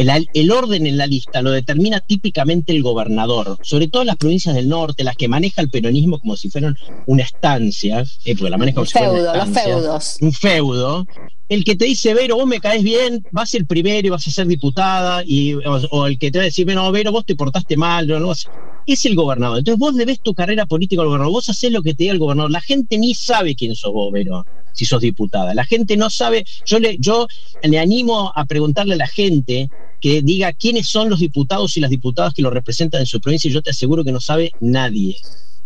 [0.00, 4.54] el, orden en la lista lo determina típicamente el gobernador, sobre todo en las provincias
[4.54, 8.58] del norte, las que maneja el peronismo como si fueran una estancia, eh, porque la
[8.58, 10.16] maneja como si feudo, los feudos.
[10.20, 11.06] Un feudo.
[11.48, 14.26] El que te dice, Vero, vos me caes bien, vas a ser primero y vas
[14.26, 17.34] a ser diputada, y, o, el que te va a decir, no, Vero, vos te
[17.34, 19.58] portaste mal, no, no, es el gobernador.
[19.58, 22.18] Entonces vos debes tu carrera política al gobernador, vos haces lo que te diga el
[22.18, 22.50] gobernador.
[22.50, 24.46] La gente ni sabe quién sos vos, Vero
[24.80, 25.52] si sos diputada.
[25.52, 27.26] La gente no sabe, yo le, yo
[27.62, 29.68] le animo a preguntarle a la gente
[30.00, 33.50] que diga quiénes son los diputados y las diputadas que lo representan en su provincia
[33.50, 35.16] y yo te aseguro que no sabe nadie.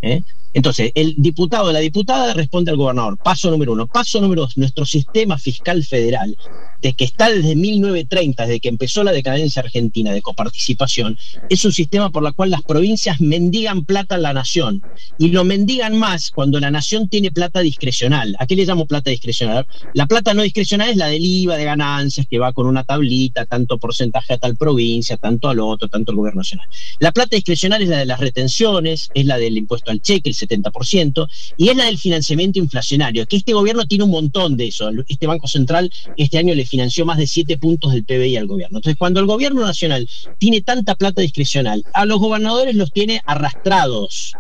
[0.03, 0.23] ¿eh?
[0.55, 3.19] Entonces, el diputado o la diputada responde al gobernador.
[3.19, 3.87] Paso número uno.
[3.89, 6.37] Paso número dos, nuestro sistema fiscal federal,
[6.81, 11.19] de que está desde 1930, desde que empezó la decadencia argentina de coparticipación,
[11.51, 14.83] es un sistema por el cual las provincias mendigan plata a la nación.
[15.19, 18.37] Y lo mendigan más cuando la nación tiene plata discrecional.
[18.39, 19.67] ¿A qué le llamo plata discrecional?
[19.93, 23.45] La plata no discrecional es la del IVA de ganancias, que va con una tablita,
[23.45, 26.69] tanto porcentaje a tal provincia, tanto al otro, tanto al gobierno nacional.
[27.01, 30.35] La plata discrecional es la de las retenciones, es la del impuesto al cheque, el
[30.47, 34.91] 70%, y es la del financiamiento inflacionario, que este gobierno tiene un montón de eso.
[35.09, 38.79] Este Banco Central este año le financió más de 7 puntos del PBI al gobierno.
[38.79, 44.33] Entonces, cuando el gobierno nacional tiene tanta plata discrecional, a los gobernadores los tiene arrastrados.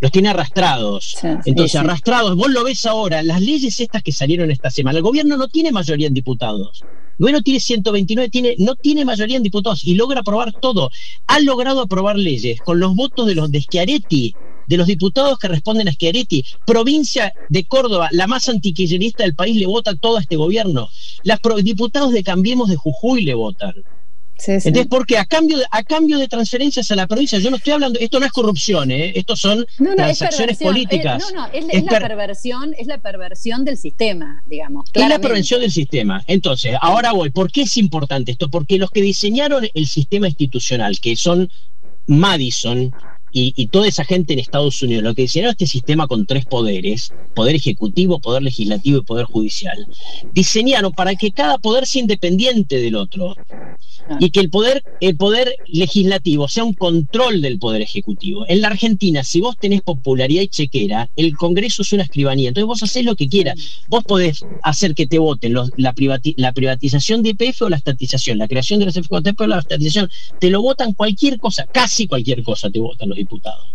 [0.00, 1.16] Los tiene arrastrados.
[1.44, 5.36] Entonces, arrastrados, vos lo ves ahora, las leyes estas que salieron esta semana, el gobierno
[5.36, 6.84] no tiene mayoría en diputados.
[7.18, 10.90] Bueno, tiene 129, tiene, no tiene mayoría en diputados y logra aprobar todo.
[11.26, 14.34] Ha logrado aprobar leyes con los votos de los de Schiaretti,
[14.70, 16.44] de los diputados que responden a Schiaretti.
[16.64, 20.88] Provincia de Córdoba, la más antiquillerista del país, le vota todo a este gobierno.
[21.24, 23.74] Los diputados de Cambiemos de Jujuy le votan.
[24.46, 27.74] Entonces, porque a cambio, de, a cambio de transferencias a la provincia, yo no estoy
[27.74, 29.12] hablando, esto no es corrupción, ¿eh?
[29.16, 31.22] esto son transacciones políticas.
[31.34, 34.88] no, no, es, la perversión, es la perversión del sistema, digamos.
[34.94, 36.24] Es la perversión del sistema.
[36.26, 38.48] Entonces, ahora voy, ¿por qué es importante esto?
[38.48, 41.50] Porque los que diseñaron el sistema institucional, que son
[42.06, 42.92] Madison,
[43.32, 47.12] y, toda esa gente en Estados Unidos, lo que diseñaron este sistema con tres poderes,
[47.34, 49.86] poder ejecutivo, poder legislativo y poder judicial,
[50.32, 53.36] diseñaron para que cada poder sea independiente del otro
[54.18, 58.44] y que el poder, el poder legislativo sea un control del poder ejecutivo.
[58.48, 62.66] En la Argentina, si vos tenés popularidad y chequera, el Congreso es una escribanía, entonces
[62.66, 63.82] vos hacés lo que quieras.
[63.88, 68.48] Vos podés hacer que te voten la, la, privatización de IPF o la estatización, la
[68.48, 72.70] creación de las FJP o la estatización, te lo votan cualquier cosa, casi cualquier cosa
[72.70, 73.70] te votan los diputados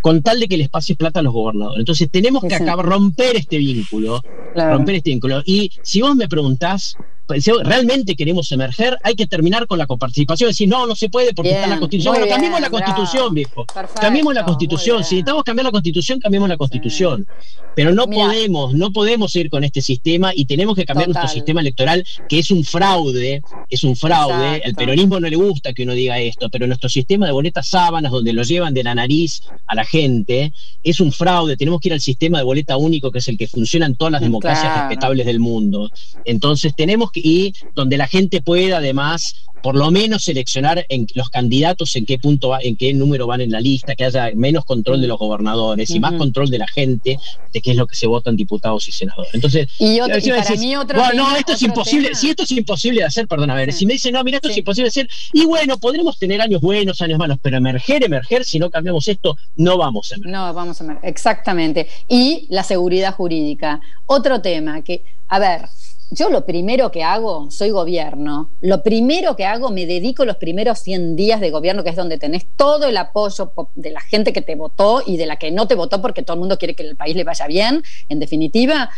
[0.00, 1.80] con tal de que les pase plata a los gobernadores.
[1.80, 4.22] Entonces tenemos que acabar, romper este vínculo,
[4.54, 5.42] romper este vínculo.
[5.44, 6.96] Y si vos me preguntás,
[7.40, 11.34] si realmente queremos emerger, hay que terminar con la coparticipación, decir, no, no se puede
[11.34, 12.14] porque está la constitución.
[12.14, 13.66] Bueno, cambiemos la constitución, viejo.
[14.00, 15.04] cambiemos la constitución.
[15.04, 17.26] Si necesitamos cambiar la constitución, cambiemos la constitución.
[17.74, 21.60] Pero no podemos, no podemos ir con este sistema y tenemos que cambiar nuestro sistema
[21.60, 24.62] electoral, que es un fraude, es un fraude.
[24.64, 28.10] El peronismo no le gusta que uno diga esto, pero nuestro sistema de boletas sábanas,
[28.10, 31.56] donde lo llevan de la nariz a la gente, es un fraude.
[31.56, 34.12] Tenemos que ir al sistema de boleta único, que es el que funciona en todas
[34.12, 35.90] las democracias respetables del mundo.
[36.24, 41.30] Entonces tenemos que y donde la gente pueda además por lo menos seleccionar en los
[41.30, 44.64] candidatos en qué punto va, en qué número van en la lista, que haya menos
[44.64, 47.18] control de los gobernadores y más control de la gente
[47.52, 49.34] de qué es lo que se votan diputados y senadores.
[49.34, 53.06] Entonces, y, otro, para mí otro no, esto es imposible, si esto es imposible de
[53.06, 55.44] hacer, perdón, a ver, si me dicen, no, mira, esto es imposible de hacer, y
[55.44, 59.78] bueno, podremos tener años buenos, años malos, pero emerger, emerger, si no cambiamos esto, no
[59.78, 60.32] vamos a emerger.
[60.32, 61.88] No, vamos a emerger, exactamente.
[62.08, 63.80] Y la seguridad jurídica.
[64.06, 65.62] Otro tema que, a ver,
[66.10, 70.78] yo lo primero que hago, soy gobierno, lo primero que hago, me dedico los primeros
[70.78, 74.40] 100 días de gobierno, que es donde tenés todo el apoyo de la gente que
[74.40, 76.82] te votó y de la que no te votó porque todo el mundo quiere que
[76.82, 78.90] el país le vaya bien, en definitiva,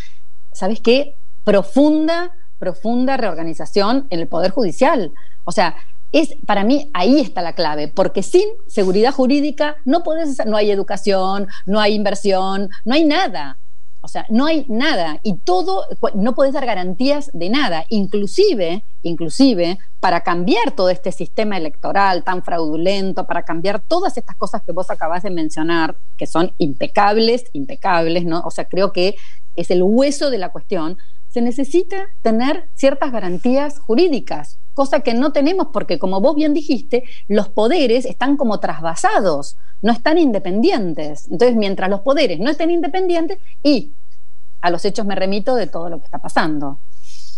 [0.52, 1.14] ¿sabes qué?
[1.44, 5.12] Profunda, profunda reorganización en el Poder Judicial.
[5.44, 5.74] O sea,
[6.12, 10.70] es, para mí ahí está la clave, porque sin seguridad jurídica no podés, no hay
[10.70, 13.56] educación, no hay inversión, no hay nada.
[14.02, 15.84] O sea, no hay nada y todo,
[16.14, 22.42] no podés dar garantías de nada, inclusive, inclusive para cambiar todo este sistema electoral tan
[22.42, 28.24] fraudulento, para cambiar todas estas cosas que vos acabás de mencionar, que son impecables, impecables,
[28.24, 28.40] ¿no?
[28.44, 29.16] O sea, creo que
[29.56, 30.96] es el hueso de la cuestión,
[31.30, 37.04] se necesita tener ciertas garantías jurídicas, cosa que no tenemos porque, como vos bien dijiste,
[37.28, 41.28] los poderes están como trasvasados, no están independientes.
[41.30, 43.92] Entonces, mientras los poderes no estén independientes, y
[44.60, 46.78] a los hechos me remito de todo lo que está pasando.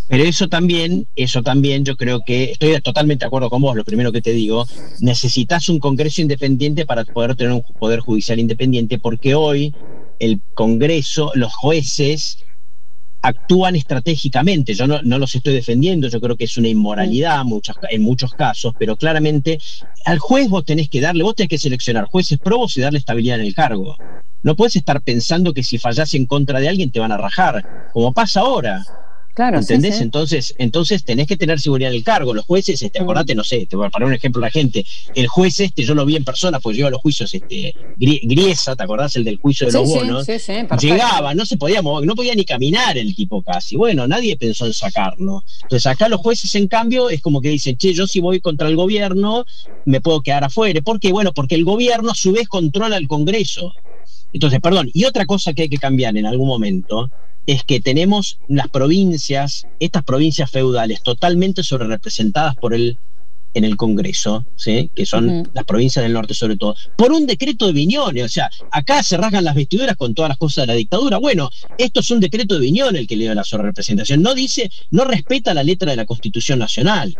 [0.09, 3.85] Pero eso también, eso también yo creo que estoy totalmente de acuerdo con vos, lo
[3.85, 4.67] primero que te digo,
[5.01, 9.75] necesitas un Congreso independiente para poder tener un poder judicial independiente, porque hoy
[10.19, 12.39] el Congreso, los jueces
[13.23, 14.75] actúan estratégicamente.
[14.75, 17.43] Yo no, los estoy defendiendo, yo creo que es una inmoralidad
[17.91, 19.59] en muchos casos, pero claramente
[20.05, 23.41] al juez vos tenés que darle, vos tenés que seleccionar jueces probos y darle estabilidad
[23.41, 23.97] en el cargo.
[24.43, 27.91] No puedes estar pensando que si fallas en contra de alguien te van a rajar,
[27.93, 28.85] como pasa ahora.
[29.35, 30.01] Claro, ¿Entendés?
[30.03, 32.35] Entonces, entonces tenés que tener seguridad en el cargo.
[32.35, 34.85] Los jueces, este, acordate, no sé, te voy a poner un ejemplo a la gente.
[35.15, 38.77] El juez este, yo lo vi en persona, pues yo a los juicios, este, Griesa,
[38.77, 39.17] ¿te acordás?
[39.17, 40.27] El del juicio de los bonos.
[40.81, 43.77] Llegaba, no se podía mover, no podía ni caminar el tipo casi.
[43.77, 45.45] Bueno, nadie pensó en sacarlo.
[45.63, 48.69] Entonces acá los jueces, en cambio, es como que dicen, che, yo si voy contra
[48.69, 49.45] el gobierno,
[49.87, 50.81] me puedo quedar afuera.
[50.83, 51.11] ¿Por qué?
[51.11, 53.73] Bueno, porque el gobierno a su vez controla el Congreso.
[54.33, 57.11] Entonces, perdón, y otra cosa que hay que cambiar en algún momento
[57.47, 62.99] es que tenemos las provincias, estas provincias feudales totalmente sobre representadas por el
[63.55, 64.91] en el Congreso, ¿sí?
[64.95, 68.25] que son las provincias del norte sobre todo, por un decreto de Viñones.
[68.25, 71.19] O sea, acá se rasgan las vestiduras con todas las cosas de la dictadura.
[71.19, 74.23] Bueno, esto es un decreto de Viñones el que le dio la sobrerepresentación.
[74.23, 77.15] No dice, no respeta la letra de la Constitución Nacional.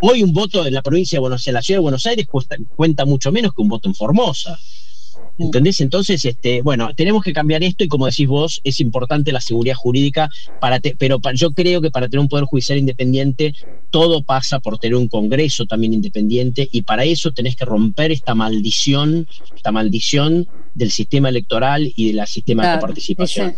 [0.00, 2.26] Hoy un voto en la provincia de Buenos Aires, en la ciudad de Buenos Aires,
[2.74, 4.58] cuenta mucho menos que un voto en Formosa.
[5.38, 5.80] ¿Entendés?
[5.80, 9.74] Entonces, este, bueno, tenemos que cambiar esto y como decís vos, es importante la seguridad
[9.74, 10.30] jurídica,
[10.60, 13.54] para pero yo creo que para tener un poder judicial independiente,
[13.90, 18.34] todo pasa por tener un Congreso también independiente y para eso tenés que romper esta
[18.34, 23.54] maldición, esta maldición del sistema electoral y del sistema de participación.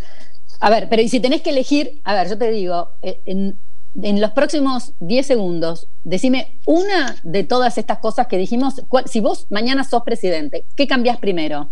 [0.60, 3.56] a ver, pero y si tenés que elegir, a ver, yo te digo, eh, en,
[4.02, 8.82] en los próximos 10 segundos, decime una de todas estas cosas que dijimos.
[9.06, 11.68] si vos mañana sos presidente, ¿qué cambiás primero?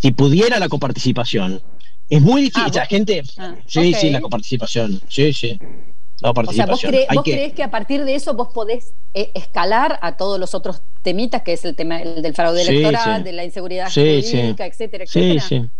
[0.00, 1.60] Si pudiera la coparticipación.
[2.08, 2.72] Es muy difícil.
[2.80, 3.22] Ah, gente.
[3.36, 5.00] Ah, sí, sí, la coparticipación.
[5.08, 5.58] Sí, sí.
[6.20, 6.94] La participación.
[6.94, 10.40] O sea, ¿vos, crees que a partir de eso vos podés eh, escalar a todos
[10.40, 15.04] los otros temitas, que es el tema del fraude electoral, de la inseguridad jurídica, etcétera,
[15.04, 15.40] etcétera?
[15.42, 15.70] Sí, sí.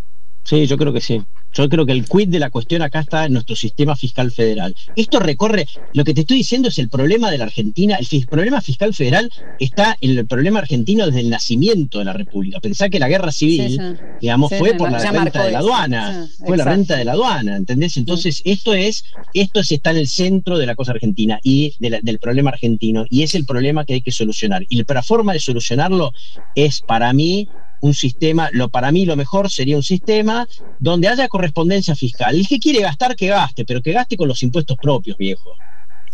[0.44, 1.24] Sí, yo creo que sí.
[1.54, 4.74] Yo creo que el quid de la cuestión acá está en nuestro sistema fiscal federal.
[4.94, 8.60] Esto recorre, lo que te estoy diciendo es el problema de la Argentina, el problema
[8.60, 12.60] fiscal federal está en el problema argentino desde el nacimiento de la República.
[12.60, 16.64] Pensá que la guerra civil, digamos, fue por la renta de la aduana, fue la
[16.64, 17.96] renta de la aduana, ¿entendés?
[17.96, 22.50] Entonces, esto es, esto está en el centro de la cosa argentina y del problema
[22.50, 24.64] argentino, y es el problema que hay que solucionar.
[24.68, 26.12] Y la forma de solucionarlo
[26.54, 27.48] es, para mí,
[27.80, 30.46] un sistema, lo para mí lo mejor sería un sistema
[30.78, 32.34] donde haya correspondencia fiscal.
[32.34, 35.54] El que quiere gastar, que gaste, pero que gaste con los impuestos propios, viejo.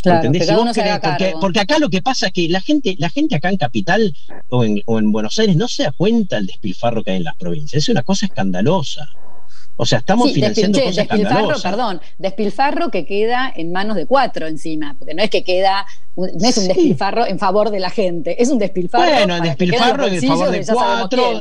[0.02, 0.30] Claro,
[1.40, 4.14] porque, acá lo que pasa es que la gente, la gente acá en Capital
[4.50, 7.24] o en, o en Buenos Aires no se da cuenta del despilfarro que hay en
[7.24, 7.82] las provincias.
[7.82, 9.08] Es una cosa escandalosa.
[9.76, 14.94] O sea, estamos financiando cosas despilfarro, perdón, despilfarro que queda en manos de cuatro encima,
[14.98, 15.84] porque no es que queda,
[16.16, 19.10] no es un despilfarro en favor de la gente, es un despilfarro.
[19.10, 21.40] Bueno, despilfarro en favor de, cuatro.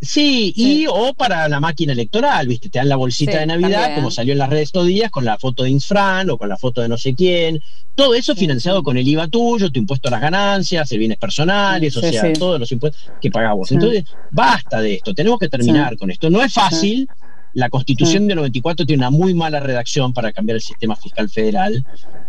[0.00, 2.68] Sí, y o para la máquina electoral, ¿viste?
[2.68, 5.38] Te dan la bolsita de Navidad, como salió en las redes estos días, con la
[5.38, 7.60] foto de Insfran o con la foto de no sé quién.
[7.96, 11.96] Todo eso financiado con el IVA tuyo, tu impuesto a las ganancias, el bienes personales,
[11.96, 13.72] o sea, todos los impuestos que pagamos.
[13.72, 16.30] Entonces, basta de esto, tenemos que terminar con esto.
[16.30, 17.08] No es fácil,
[17.54, 21.84] la constitución del 94 tiene una muy mala redacción para cambiar el sistema fiscal federal.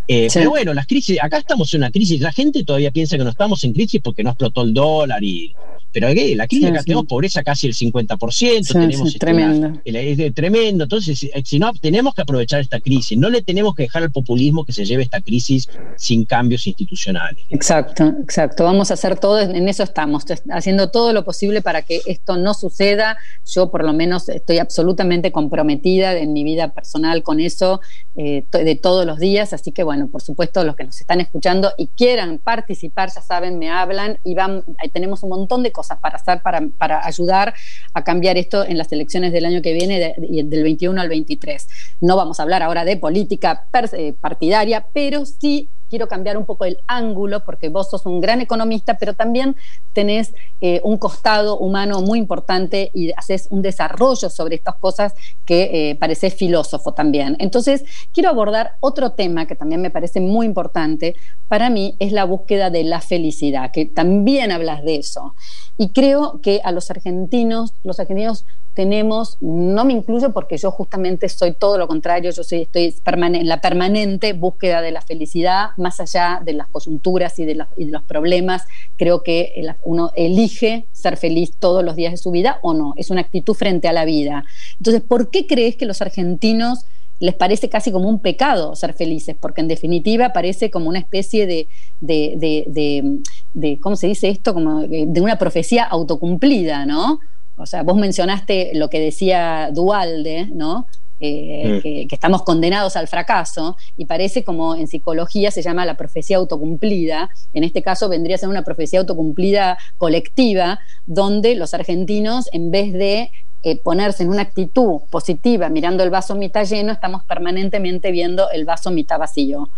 [0.08, 3.24] Eh, pero bueno, las crisis, acá estamos en una crisis, la gente todavía piensa que
[3.24, 5.54] no estamos en crisis porque no explotó el dólar y
[5.92, 9.80] pero la crisis acá tenemos pobreza casi el 50%, tenemos este, tremendo.
[9.84, 10.84] es tremendo.
[10.84, 14.12] Entonces, eh, si no, tenemos que aprovechar esta crisis, no le tenemos que dejar al
[14.12, 17.42] populismo que se lleve esta crisis sin cambios institucionales.
[17.50, 18.64] Exacto, exacto.
[18.64, 22.54] Vamos a hacer todo, en eso estamos, haciendo todo lo posible para que esto no
[22.54, 23.18] suceda.
[23.44, 27.80] Yo por lo menos estoy absolutamente comprometida en mi vida personal con eso
[28.16, 31.72] eh, de todos los días, así que bueno, por supuesto los que nos están escuchando
[31.76, 34.62] y quieran participar, ya saben, me hablan y van,
[34.92, 37.54] tenemos un montón de cosas cosas para hacer para, para ayudar
[37.94, 41.66] a cambiar esto en las elecciones del año que viene, del 21 al 23.
[42.02, 46.64] No vamos a hablar ahora de política eh, partidaria, pero sí quiero cambiar un poco
[46.64, 49.56] el ángulo, porque vos sos un gran economista, pero también
[49.92, 55.12] tenés eh, un costado humano muy importante y haces un desarrollo sobre estas cosas
[55.44, 57.36] que eh, pareces filósofo también.
[57.40, 57.84] Entonces,
[58.14, 61.16] quiero abordar otro tema que también me parece muy importante.
[61.48, 65.34] Para mí es la búsqueda de la felicidad, que también hablas de eso.
[65.76, 71.28] Y creo que a los argentinos, los argentinos tenemos, no me incluyo porque yo justamente
[71.28, 76.00] soy todo lo contrario, yo soy, estoy en la permanente búsqueda de la felicidad, más
[76.00, 78.64] allá de las coyunturas y de, los problemas,
[78.96, 79.52] creo que
[79.84, 83.54] uno elige ser feliz todos los días de su vida o no, es una actitud
[83.54, 84.44] frente a la vida.
[84.78, 86.84] Entonces, ¿por qué crees que los argentinos
[87.18, 89.36] les parece casi como un pecado ser felices?
[89.38, 91.66] Porque en definitiva parece como una especie de,
[92.00, 94.54] de ¿cómo se dice esto?
[94.54, 97.20] Como de una profecía autocumplida, ¿no?
[97.56, 100.86] O sea, vos mencionaste lo que decía Dualde, ¿no?
[101.22, 101.80] Eh, mm.
[101.82, 107.28] que, estamos condenados al fracaso y parece como en psicología se llama la profecía autocumplida,
[107.52, 112.94] en este caso vendría a ser una profecía autocumplida colectiva, donde los argentinos en vez
[112.94, 113.30] de
[113.62, 118.64] eh, ponerse en una actitud positiva mirando el vaso mitad lleno, estamos permanentemente viendo el
[118.64, 119.68] vaso mitad vacío.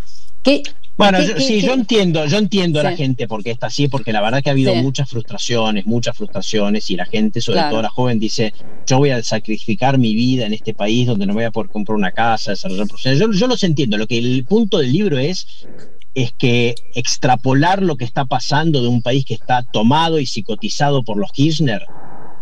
[0.43, 0.63] ¿Qué,
[0.97, 4.43] bueno, sí, yo entiendo, yo entiendo a la gente porque está así, porque la verdad
[4.43, 8.53] que ha habido muchas frustraciones, muchas frustraciones, y la gente, sobre todo la joven, dice,
[8.87, 11.97] yo voy a sacrificar mi vida en este país donde no voy a poder comprar
[11.97, 12.87] una casa, desarrollar
[13.17, 15.67] Yo, yo los entiendo, lo que el punto del libro es
[16.15, 21.03] es que extrapolar lo que está pasando de un país que está tomado y psicotizado
[21.03, 21.87] por los Kirchner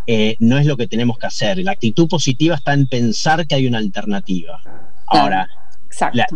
[0.08, 1.58] eh, no es lo que tenemos que hacer.
[1.58, 4.60] La actitud positiva está en pensar que hay una alternativa.
[5.06, 5.48] Ahora,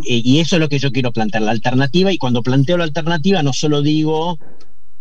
[0.03, 3.41] y eso es lo que yo quiero plantear, la alternativa, y cuando planteo la alternativa
[3.41, 4.37] no solo digo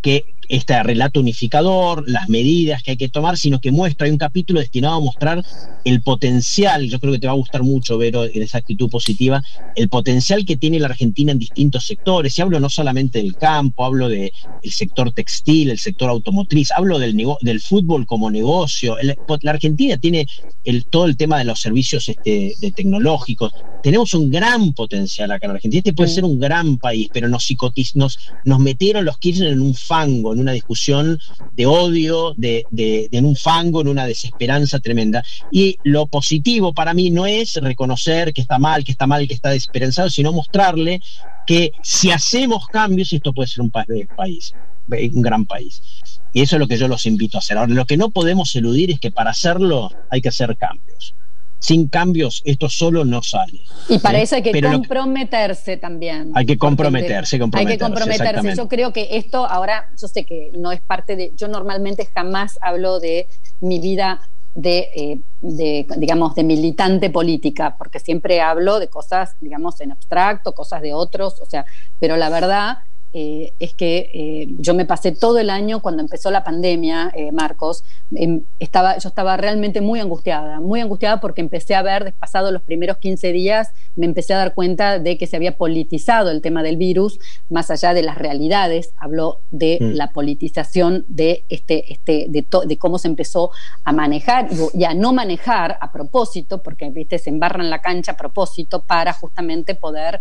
[0.01, 4.19] que, este relato unificador, las medidas que hay que tomar, sino que muestra, hay un
[4.19, 5.43] capítulo destinado a mostrar
[5.85, 9.43] el potencial, yo creo que te va a gustar mucho, Vero, en esa actitud positiva,
[9.77, 12.39] el potencial que tiene la Argentina en distintos sectores.
[12.39, 14.31] Y hablo no solamente del campo, hablo del
[14.63, 18.97] sector textil, el sector automotriz, hablo del, del fútbol como negocio.
[19.43, 20.27] la Argentina tiene
[20.65, 23.53] el, todo el tema de los servicios este, de tecnológicos.
[23.83, 25.79] Tenemos un gran potencial acá en Argentina.
[25.79, 27.47] Este puede ser un gran país, pero nos,
[27.95, 31.19] nos, nos metieron los Kirchner en un fango, en una discusión
[31.53, 32.67] de odio, de,
[33.11, 35.25] en un fango, en una desesperanza tremenda.
[35.51, 39.35] Y lo positivo para mí no es reconocer que está mal, que está mal, que
[39.35, 41.01] está desesperanzado, sino mostrarle
[41.47, 44.55] que si hacemos cambios, esto puede ser un país,
[44.89, 45.81] un gran país.
[46.33, 47.57] Y eso es lo que yo los invito a hacer.
[47.57, 51.15] Ahora, lo que no podemos eludir es que para hacerlo hay que hacer cambios
[51.65, 53.59] sin cambios esto solo no sale.
[53.89, 56.31] Y para eso hay que comprometerse también.
[56.35, 57.73] Hay que comprometerse, comprometerse.
[57.73, 58.55] Hay que comprometerse.
[58.55, 62.59] Yo creo que esto ahora, yo sé que no es parte de, yo normalmente jamás
[62.61, 63.27] hablo de
[63.63, 64.21] mi vida
[64.55, 70.53] de, eh, de, digamos, de militante política, porque siempre hablo de cosas, digamos, en abstracto,
[70.53, 71.65] cosas de otros, o sea,
[71.99, 72.79] pero la verdad
[73.17, 77.31] eh, es que eh, yo me pasé todo el año cuando empezó la pandemia, eh,
[77.31, 77.85] Marcos,
[78.17, 82.63] em, estaba, yo estaba realmente muy angustiada, muy angustiada porque empecé a ver, pasado los
[82.63, 86.65] primeros 15 días, me empecé a dar cuenta de que se había politizado el tema
[86.65, 89.85] del virus, más allá de las realidades, habló de mm.
[89.93, 93.53] la politización de, este, este, de, de, cómo se empezó
[93.85, 97.21] a manejar y, a no manejar a propósito, porque ¿viste?
[97.21, 100.21] se embarran la cancha a propósito para justamente poder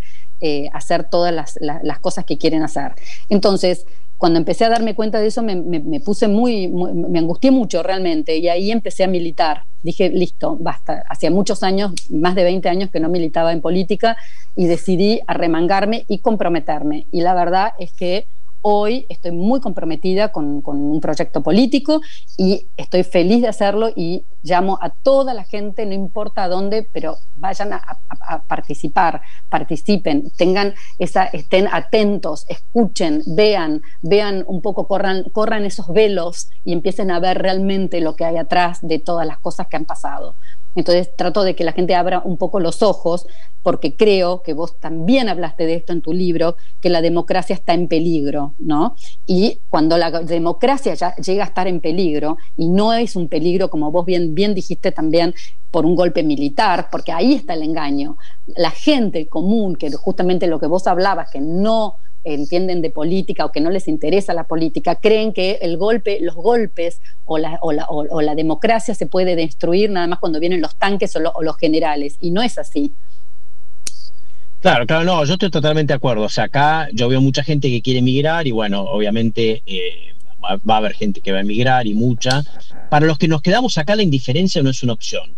[0.74, 2.83] hacer todas las, las cosas que quieren hacer.
[3.30, 3.86] Entonces,
[4.18, 8.48] cuando empecé a darme cuenta de eso, me, puse muy, me angustié mucho realmente y
[8.48, 9.64] ahí empecé a militar.
[9.82, 11.04] Dije, listo, basta.
[11.10, 14.16] Hacía muchos años, más de 20 años que no militaba en política
[14.56, 17.06] y decidí arremangarme y comprometerme.
[17.12, 18.26] Y la verdad es que
[18.62, 22.02] hoy estoy muy comprometida con, un proyecto político
[22.38, 27.18] y estoy feliz de hacerlo y llamo a toda la gente, no importa dónde, pero
[27.38, 27.82] vayan a,
[28.48, 36.50] participar, participen, tengan esa, estén atentos, escuchen, vean, vean un poco, corran, corran esos velos
[36.64, 39.86] y empiecen a ver realmente lo que hay atrás de todas las cosas que han
[39.86, 40.36] pasado.
[40.76, 43.28] Entonces trato de que la gente abra un poco los ojos,
[43.62, 47.74] porque creo que vos también hablaste de esto en tu libro, que la democracia está
[47.74, 48.96] en peligro, ¿no?
[49.26, 53.70] Y cuando la democracia ya llega a estar en peligro, y no es un peligro,
[53.70, 55.34] como vos bien, bien dijiste también,
[55.72, 58.18] por un golpe militar, porque ahí está el engaño.
[58.56, 63.52] La gente común, que justamente lo que vos hablabas, que no entienden de política o
[63.52, 67.72] que no les interesa la política, creen que el golpe, los golpes o la, o
[67.72, 71.58] la, o la democracia se puede destruir nada más cuando vienen los tanques o, los
[71.58, 72.92] generales, y no es así.
[74.62, 76.24] Claro, claro, no, yo estoy totalmente de acuerdo.
[76.24, 80.14] O sea, acá yo veo mucha gente que quiere emigrar y bueno, obviamente eh,
[80.44, 82.44] va a haber gente que va a emigrar y mucha.
[82.90, 85.36] Para los que nos quedamos acá, la indiferencia no es una opción.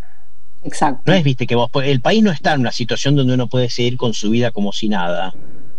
[0.62, 1.02] Exacto.
[1.06, 3.70] No es, viste, que vos, el país no está en una situación donde uno puede
[3.70, 5.32] seguir con su vida como si nada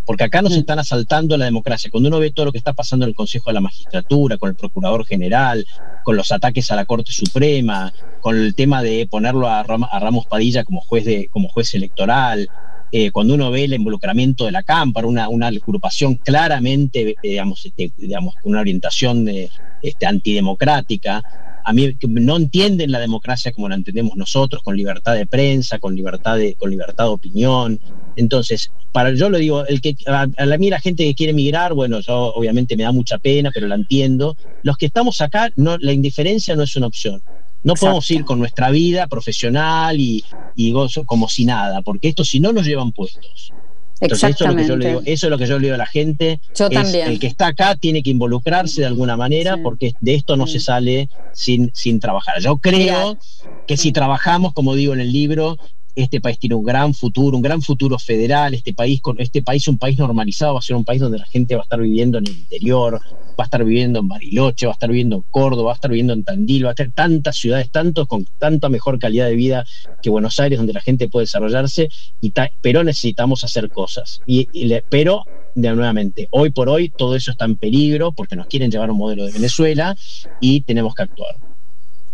[0.08, 1.92] porque acá nos están asaltando la democracia.
[1.92, 4.50] Cuando uno ve todo lo que está pasando en el Consejo de la Magistratura, con
[4.50, 5.66] el Procurador General,
[6.06, 10.64] con los ataques a la Corte Suprema, con el tema de ponerlo a, Ramos Padilla
[10.64, 12.48] como juez, de, como juez electoral,
[12.92, 17.92] eh, cuando uno ve el involucramiento de la Cámpara, una, una agrupación claramente, digamos, este,
[17.98, 19.50] digamos, con una orientación de,
[19.82, 21.22] este, antidemocrática,
[21.64, 25.96] a mí no entienden la democracia como la entendemos nosotros, con libertad de prensa, con
[25.96, 27.80] libertad de, con libertad de opinión.
[28.16, 30.28] Entonces, para yo lo digo, el que a,
[30.58, 33.76] mí la gente que quiere emigrar, bueno, yo obviamente me da mucha pena, pero la
[33.76, 34.38] entiendo.
[34.64, 37.22] Los que estamos acá, no, la indiferencia no es una opción.
[37.64, 40.24] No podemos ir con nuestra vida profesional y,
[40.56, 40.74] y
[41.06, 43.52] como si nada, porque esto si no nos llevan puestos.
[44.00, 45.76] Entonces, eso es, lo que yo le digo, eso es lo que yo le digo
[45.76, 46.40] a la gente.
[46.56, 47.08] Yo también.
[47.08, 50.60] El que está acá tiene que involucrarse de alguna manera porque de esto no se
[50.60, 52.40] sale sin, sin trabajar.
[52.40, 53.18] Yo creo
[53.66, 55.58] que si trabajamos, como digo en el libro,
[55.98, 59.78] este país tiene un gran futuro, un gran futuro federal, este país, este país un
[59.78, 62.28] país normalizado, va a ser un país donde la gente va a estar viviendo en
[62.28, 63.02] el interior,
[63.38, 65.90] va a estar viviendo en Bariloche, va a estar viviendo en Córdoba, va a estar
[65.90, 69.66] viviendo en Tandil, va a tener tantas ciudades, tantos con tanta mejor calidad de vida
[70.02, 71.90] que Buenos Aires, donde la gente puede desarrollarse,
[72.22, 72.32] y
[72.62, 74.22] pero necesitamos hacer cosas.
[74.26, 74.48] Y,
[74.90, 75.24] pero,
[75.56, 78.98] de, nuevamente, hoy por hoy todo eso está en peligro porque nos quieren llevar un
[78.98, 79.96] modelo de Venezuela
[80.42, 81.36] y tenemos que actuar.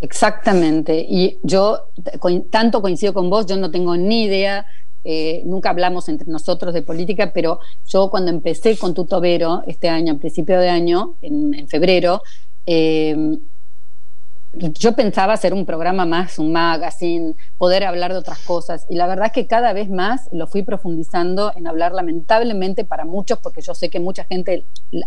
[0.03, 1.05] Exactamente.
[1.09, 1.87] Y yo
[2.51, 4.65] tanto coincido con vos, yo no tengo ni idea,
[5.05, 10.11] eh, nunca hablamos entre nosotros de política, pero yo cuando empecé con Tutobero este año,
[10.11, 12.21] a principio de año, en, febrero,
[12.65, 13.15] eh,
[14.53, 18.85] yo pensaba hacer un programa más, un magazine, poder hablar de otras cosas.
[18.89, 23.03] Y la verdad es que cada vez más lo fui profundizando en hablar, lamentablemente para
[23.03, 24.63] muchos, porque yo sé que mucha gente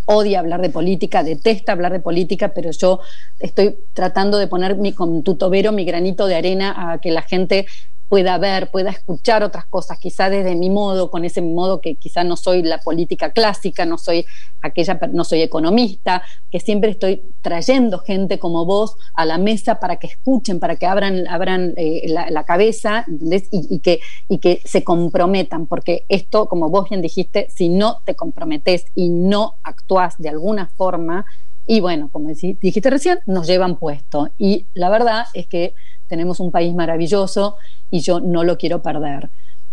[0.07, 3.01] odia hablar de política, detesta hablar de política, pero yo
[3.38, 7.66] estoy tratando de poner mi, con tutobero mi granito de arena a que la gente
[8.09, 12.25] pueda ver, pueda escuchar otras cosas, quizá desde mi modo, con ese modo que quizá
[12.25, 14.25] no soy la política clásica, no soy
[14.63, 19.97] aquella, no soy economista, que siempre estoy trayendo gente como vos a la mesa para
[19.97, 23.05] que escuchen, para que abran, abran eh, la, cabeza
[23.51, 28.15] y, que, y que se comprometan, porque esto, como vos bien dijiste, si no te
[28.15, 31.27] comprometes y no actúas de alguna forma,
[31.67, 34.31] y bueno, como dijiste recién, nos llevan puesto.
[34.39, 35.75] Y la verdad es que
[36.09, 37.57] tenemos un país maravilloso
[37.91, 39.29] y yo no lo quiero perder.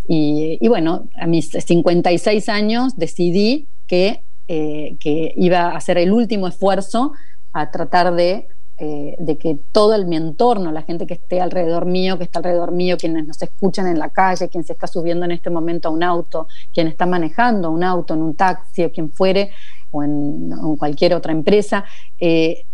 [0.07, 6.47] Y, bueno, a mis 56 años decidí que, eh, que, iba a hacer el último
[6.47, 7.13] esfuerzo
[7.53, 8.47] a tratar de,
[8.79, 12.39] eh, de, que todo el, mi entorno, la gente que esté alrededor mío, que está
[12.39, 15.87] alrededor mío, quienes nos escuchan en la calle, quien se está subiendo en este momento
[15.87, 19.51] a un auto, quien está manejando un auto, en un taxi o quien fuere,
[19.91, 21.85] o en, cualquier otra empresa,
[22.19, 22.65] eh,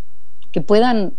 [0.51, 1.13] que puedan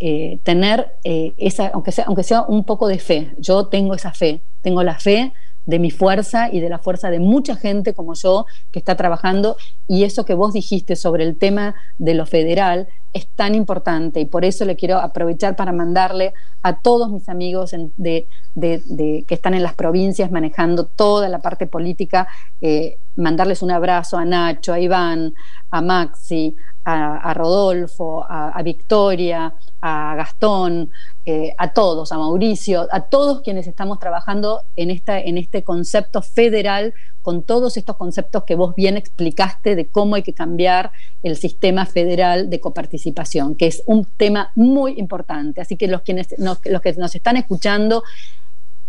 [0.00, 3.32] eh, tener eh, esa, aunque sea, aunque sea un poco de fe.
[3.38, 5.32] Yo tengo esa fe, tengo la fe
[5.66, 9.56] de mi fuerza y de la fuerza de mucha gente como yo que está trabajando.
[9.88, 14.20] Y eso que vos dijiste sobre el tema de lo federal es tan importante.
[14.20, 18.26] Y por eso le quiero aprovechar para mandarle a todos mis amigos de,
[18.56, 22.28] que están en las provincias manejando toda la parte política,
[22.60, 25.34] eh, mandarles un abrazo a Nacho, a Iván,
[25.70, 26.54] a Maxi,
[26.84, 30.90] a, Rodolfo, a, Victoria, a Gastón,
[31.24, 36.20] eh, a todos, a Mauricio, a todos quienes estamos trabajando en, esta, en este concepto
[36.20, 36.92] federal,
[37.22, 40.92] con todos estos conceptos que vos bien explicaste de cómo hay que cambiar
[41.22, 45.62] el sistema federal de coparticipación, que es un tema muy importante.
[45.62, 48.02] Así que los, quienes, los que nos están escuchando,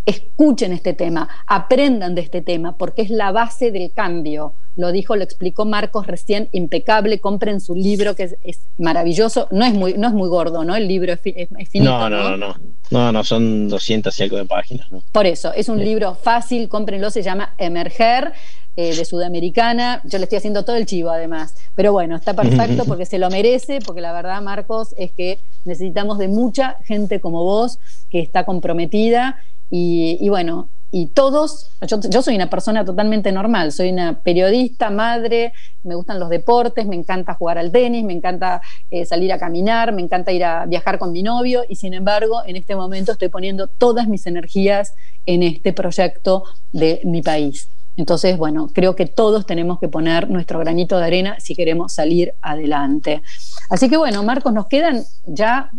[0.05, 4.53] escuchen este tema, aprendan de este tema, porque es la base del cambio.
[4.75, 9.73] Lo dijo, lo explicó Marcos recién, impecable, compren su libro que es, maravilloso, no es
[9.73, 10.75] muy no es muy gordo, ¿no?
[10.75, 11.91] El libro es, finito.
[11.91, 12.55] No, no, no,
[12.91, 14.87] no, no, son 200 y algo de páginas.
[15.11, 18.33] Por eso, es un libro fácil, cómprenlo, se llama Emerger.
[18.77, 20.01] Eh, de Sudamericana.
[20.03, 21.55] Yo le estoy haciendo todo el chivo además.
[21.75, 26.17] Pero bueno, está perfecto porque se lo merece, porque la verdad, Marcos, es que necesitamos
[26.17, 27.79] de mucha gente como vos
[28.09, 29.39] que está comprometida
[29.69, 35.51] y, bueno, y todos, yo, soy una persona totalmente normal, soy una periodista, madre,
[35.83, 38.61] me gustan los deportes, me encanta jugar al tenis, me encanta
[38.91, 42.43] eh, salir a caminar, me encanta ir a viajar con mi novio y sin embargo
[42.45, 44.93] en este momento estoy poniendo todas mis energías
[45.25, 47.67] en este proyecto de mi país.
[47.97, 52.33] Entonces, bueno, creo que todos tenemos que poner nuestro granito de arena si queremos salir
[52.41, 53.21] adelante.
[53.69, 55.71] Así que bueno, Marcos, nos quedan ya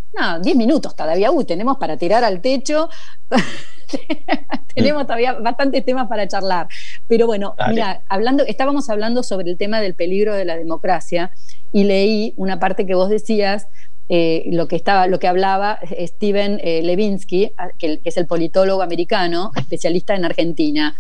[0.43, 1.31] 10 minutos todavía.
[1.31, 2.89] Uy, tenemos para tirar al techo.
[4.75, 6.69] tenemos todavía bastantes temas para charlar.
[7.09, 11.31] Pero bueno, mira, hablando, estábamos hablando sobre el tema del peligro de la democracia
[11.73, 13.69] y leí una parte que vos decías
[14.09, 19.51] eh, lo que estaba, lo que hablaba Steven eh, Levinsky, que, es el politólogo americano,
[19.57, 20.97] especialista en Argentina,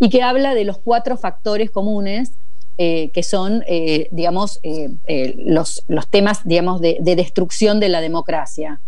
[0.00, 2.32] y que habla de los cuatro factores comunes
[2.76, 3.64] eh, que son,
[4.10, 4.60] digamos,
[5.36, 8.80] los, los, temas, digamos, de, destrucción de la democracia.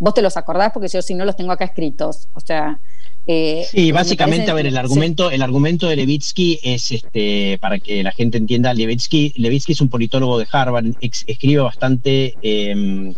[0.00, 2.28] Vos te los acordás porque yo si no los tengo acá escritos.
[2.34, 2.80] O sea,
[3.26, 8.10] sí, básicamente, a ver, el argumento, el argumento de Levitsky es, este, para que la
[8.10, 13.14] gente entienda, Levitsky, Levitsky es un politólogo de Harvard, escribe bastante em,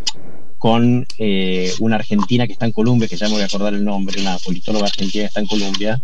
[0.63, 3.85] con eh, una argentina que está en Colombia, que ya me voy a acordar el
[3.85, 6.01] nombre, una politóloga argentina que está en Colombia,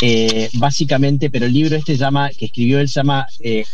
[0.00, 3.64] eh, básicamente, pero el libro este llama, que escribió él se llama eh,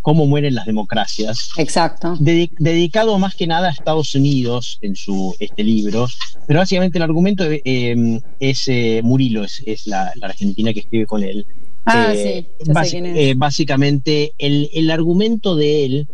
[0.00, 1.50] Cómo mueren las democracias.
[1.56, 2.16] Exacto.
[2.20, 6.06] dedicado más que nada a Estados Unidos en su este libro,
[6.46, 8.70] pero básicamente el argumento eh, es
[9.02, 11.44] Murilo, es, la, argentina que escribe con él.
[11.84, 12.46] Ah, sí,
[13.34, 16.08] básicamente el, el, argumento de él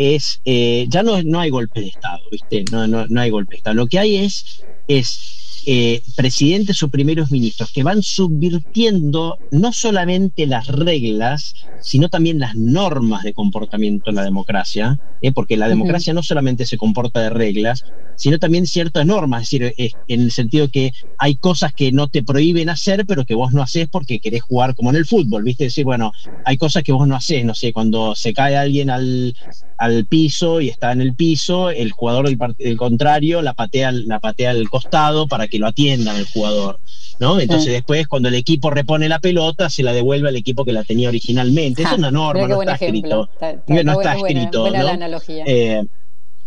[0.00, 2.64] es, ya no, no hay golpe de Estado, ¿viste?
[2.70, 3.76] No, no, no hay golpe de Estado.
[3.76, 10.46] Lo que hay es, es eh, presidentes o primeros ministros que van subvirtiendo no solamente
[10.46, 16.14] las reglas, sino también las normas de comportamiento en la democracia, eh, porque la democracia
[16.14, 17.84] no solamente se comporta de reglas,
[18.16, 22.22] sino también ciertas normas, es decir, en el sentido que hay cosas que no te
[22.22, 25.64] prohíben hacer, pero que vos no haces porque querés jugar como en el fútbol, ¿viste?
[25.64, 26.12] decir, bueno,
[26.44, 29.34] hay cosas que vos no haces, no sé, cuando se cae alguien al,
[29.80, 34.50] al piso y está en el piso, el jugador del, contrario la patea, la patea
[34.50, 36.78] al costado para que lo atiendan el jugador.
[37.20, 37.38] ¿no?
[37.38, 40.84] Entonces después cuando el equipo repone la pelota se la devuelve al equipo que la
[40.84, 41.82] tenía originalmente.
[41.82, 43.28] es una norma, no está escrito.
[43.68, 44.66] no está escrito.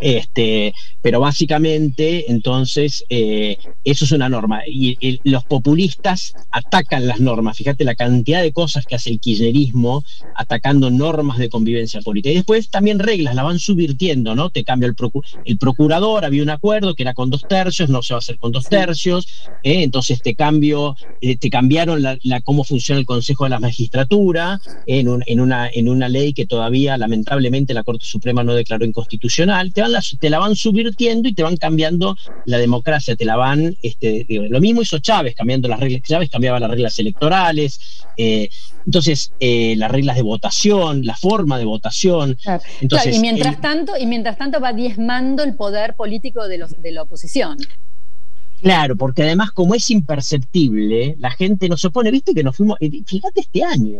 [0.03, 4.63] Este, pero básicamente, entonces, eh, eso es una norma.
[4.67, 7.55] Y, los populistas atacan las normas.
[7.57, 10.03] Fíjate la cantidad de cosas que hace el kirchnerismo
[10.35, 12.31] atacando normas de convivencia política.
[12.31, 14.49] Y después también reglas, la van subvirtiendo, ¿no?
[14.49, 14.95] Te cambia el,
[15.45, 18.37] el procurador, había un acuerdo que era con dos tercios, no se va a hacer
[18.37, 19.27] con dos tercios.
[19.63, 19.83] ¿eh?
[19.83, 25.23] entonces te cambio, eh, te cambiaron la, cómo funciona el Consejo de la Magistratura en,
[25.25, 29.71] en, una, en una ley que todavía, lamentablemente, la Corte Suprema no declaró inconstitucional.
[29.71, 29.81] Te
[30.19, 32.15] te la van subvirtiendo y te van cambiando
[32.45, 36.59] la democracia, te la van, este, lo mismo hizo Chávez, cambiando las reglas, Chávez cambiaba
[36.59, 37.79] las reglas electorales,
[38.17, 38.49] eh,
[38.85, 42.37] entonces eh, las reglas de votación, la forma de votación.
[42.81, 46.91] Entonces, y mientras tanto, y mientras tanto va diezmando el poder político de los de
[46.91, 47.57] la oposición.
[48.61, 52.77] Claro, porque además como es imperceptible, la gente no se opone, viste que nos fuimos,
[52.79, 53.99] fíjate este año,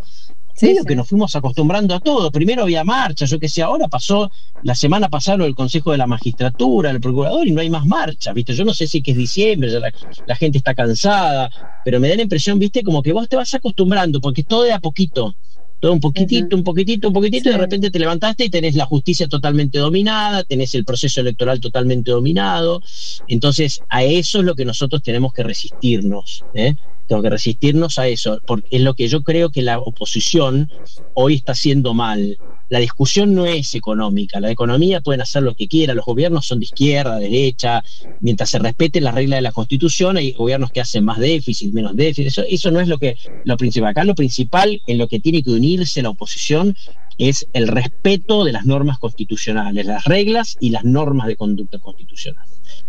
[0.55, 2.31] Sí, que nos fuimos acostumbrando a todo.
[2.31, 4.31] Primero había marcha, yo que sé, ahora pasó
[4.61, 8.33] la semana pasada el Consejo de la Magistratura, el Procurador, y no hay más marcha,
[8.33, 8.53] ¿viste?
[8.53, 11.49] Yo no sé si que es diciembre, ya la, gente está cansada,
[11.83, 12.83] pero me da la impresión, ¿viste?
[12.83, 15.35] Como que vos te vas acostumbrando, porque todo de a poquito,
[15.79, 18.85] todo un poquitito, un poquitito, un poquitito, y de repente te levantaste y tenés la
[18.85, 22.81] justicia totalmente dominada, tenés el proceso electoral totalmente dominado.
[23.27, 26.45] Entonces, a eso es lo que nosotros tenemos que resistirnos.
[26.53, 26.75] ¿eh?
[27.13, 30.71] Tengo que resistirnos a eso, porque es lo que yo creo que la oposición
[31.13, 32.39] hoy está haciendo mal.
[32.69, 36.57] La discusión no es económica, la economía pueden hacer lo que quieran, los gobiernos son
[36.57, 37.83] de izquierda, derecha,
[38.19, 41.95] mientras se respeten las reglas de la Constitución, hay gobiernos que hacen más déficit, menos
[41.95, 43.91] déficit, eso, eso no es lo que lo principal.
[43.91, 46.75] Acá lo principal en lo que tiene que unirse la oposición
[47.17, 52.45] es el respeto de las normas constitucionales, las reglas y las normas de conducta constitucional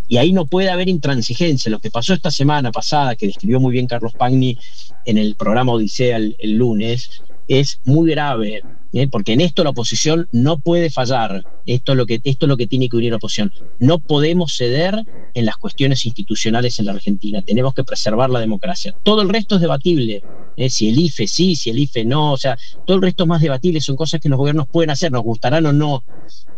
[0.08, 1.70] y ahí no puede haber intransigencia.
[1.70, 4.58] Lo que pasó esta semana pasada, que describió muy bien Carlos Pagni
[5.04, 8.62] en el programa Odisea el, lunes, es muy grave,
[8.92, 9.08] ¿eh?
[9.08, 11.44] porque en esto la oposición no puede fallar.
[11.66, 13.52] Esto es, lo que, esto es lo que tiene que unir la oposición.
[13.78, 15.04] No podemos ceder
[15.34, 17.42] en las cuestiones institucionales en la Argentina.
[17.42, 18.94] Tenemos que preservar la democracia.
[19.02, 20.22] Todo el resto es debatible.
[20.56, 20.70] ¿Eh?
[20.70, 22.32] Si el IFE sí, si el IFE no.
[22.32, 23.80] O sea, todo el resto es más debatible.
[23.80, 26.02] Son cosas que los gobiernos pueden hacer, nos gustarán o no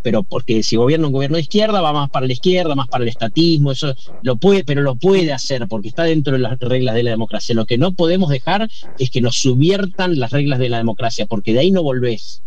[0.06, 3.02] pero porque si gobierna un gobierno de izquierda va más para la izquierda, más para
[3.02, 3.92] el estatismo, eso
[4.22, 7.56] lo puede, pero lo puede hacer porque está dentro de las reglas de la democracia.
[7.56, 8.68] Lo que no podemos dejar
[9.00, 12.40] es que nos subviertan las reglas de la democracia, porque de ahí no volvés.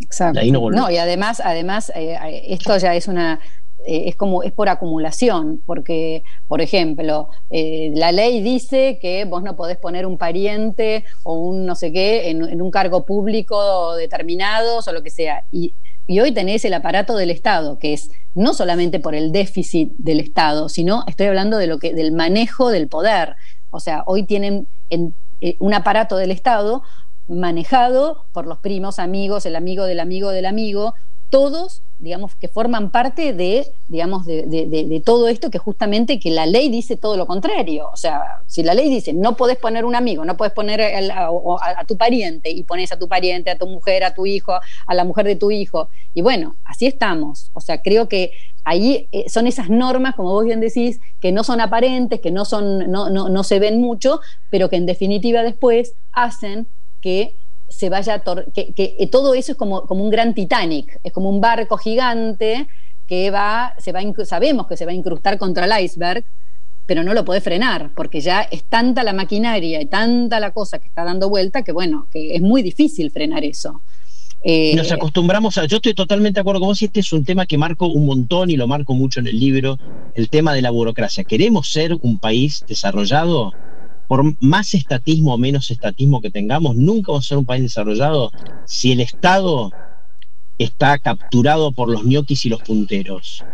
[0.00, 0.40] Exacto.
[0.40, 3.38] ahí no, no, y además, además eh, eh, esto ya es una
[3.86, 9.56] eh, es como es por acumulación, porque, por ejemplo, la ley dice que vos no
[9.56, 14.80] podés poner un pariente o un no sé qué en, en un cargo público determinado
[14.86, 15.44] o lo que sea.
[15.52, 15.72] Y
[16.10, 20.20] y hoy tenés el aparato del Estado, que es no solamente por el déficit del
[20.20, 23.36] Estado, sino estoy hablando de lo que, del manejo del poder.
[23.70, 26.82] O sea, hoy tienen eh, un aparato del Estado
[27.28, 30.94] manejado por los primos, amigos, el amigo del amigo del amigo,
[31.30, 36.46] todos digamos, que forman parte de, digamos, de, de, todo esto que justamente que la
[36.46, 37.90] ley dice todo lo contrario.
[37.92, 41.84] O sea, si la ley dice no podés poner un amigo, no podés poner a,
[41.86, 44.52] tu pariente y pones a tu pariente, a tu mujer, a tu hijo,
[44.86, 45.88] a la mujer de tu hijo.
[46.14, 47.50] Y bueno, así estamos.
[47.54, 48.32] O sea, creo que
[48.64, 52.44] ahí eh, son esas normas, como vos bien decís, que no son aparentes, que no,
[52.44, 54.20] son, no, no, no se ven mucho,
[54.50, 56.68] pero que en definitiva después hacen
[57.00, 57.34] que
[57.68, 58.22] se vaya,
[58.54, 62.66] que, que, todo eso es como, como un gran Titanic, es como un barco gigante
[63.06, 66.24] que va, se va, sabemos que se va a incrustar contra el iceberg,
[66.86, 70.78] pero no lo puede frenar, porque ya es tanta la maquinaria y tanta la cosa
[70.78, 73.82] que está dando vuelta que bueno, que es muy difícil frenar eso.
[74.42, 77.24] Eh, Nos acostumbramos a, yo estoy totalmente de acuerdo con vos y este es un
[77.24, 79.78] tema que marco un montón y lo marco mucho en el libro,
[80.14, 81.24] el tema de la burocracia.
[81.24, 83.52] ¿Queremos ser un país desarrollado?
[84.08, 88.32] Por más estatismo o menos estatismo que tengamos, nunca vamos a ser un país desarrollado
[88.66, 89.70] si el Estado
[90.56, 93.44] está capturado por los ñoquis y los punteros.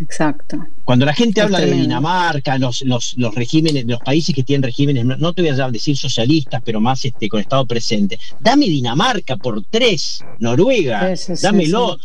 [0.00, 0.64] Exacto.
[0.84, 5.04] Cuando la gente habla de Dinamarca, los, los, los, regímenes, los países que tienen regímenes,
[5.04, 9.64] no, te voy a decir socialistas, pero más este, con Estado presente, dame Dinamarca por
[9.64, 11.12] tres, Noruega,
[11.42, 11.98] dámelo.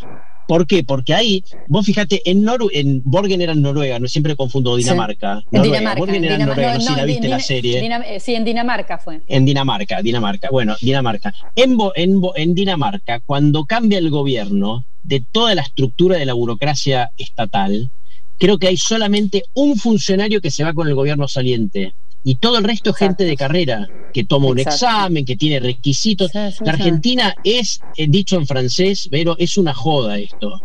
[0.47, 0.83] ¿Por qué?
[0.83, 5.43] Porque ahí, vos fíjate, en, en Borgen era en Noruega, no siempre confundo Dinamarca.
[5.51, 5.99] Dinamarca.
[5.99, 8.19] Borgen era en Noruega, no, sé si la viste la serie.
[8.19, 9.21] Sí, en Dinamarca fue.
[9.27, 10.49] En Dinamarca, Dinamarca.
[10.51, 11.33] Bueno, Dinamarca.
[11.55, 17.11] En, en, en Dinamarca, cuando cambia el gobierno de toda la estructura de la burocracia
[17.17, 17.89] estatal,
[18.39, 22.57] creo que hay solamente un funcionario que se va con el gobierno saliente y todo
[22.57, 26.31] el resto es gente de carrera, que toma un examen, que tiene requisitos.
[26.33, 30.61] la Argentina es, eh, dicho en francés, pero es una joda esto.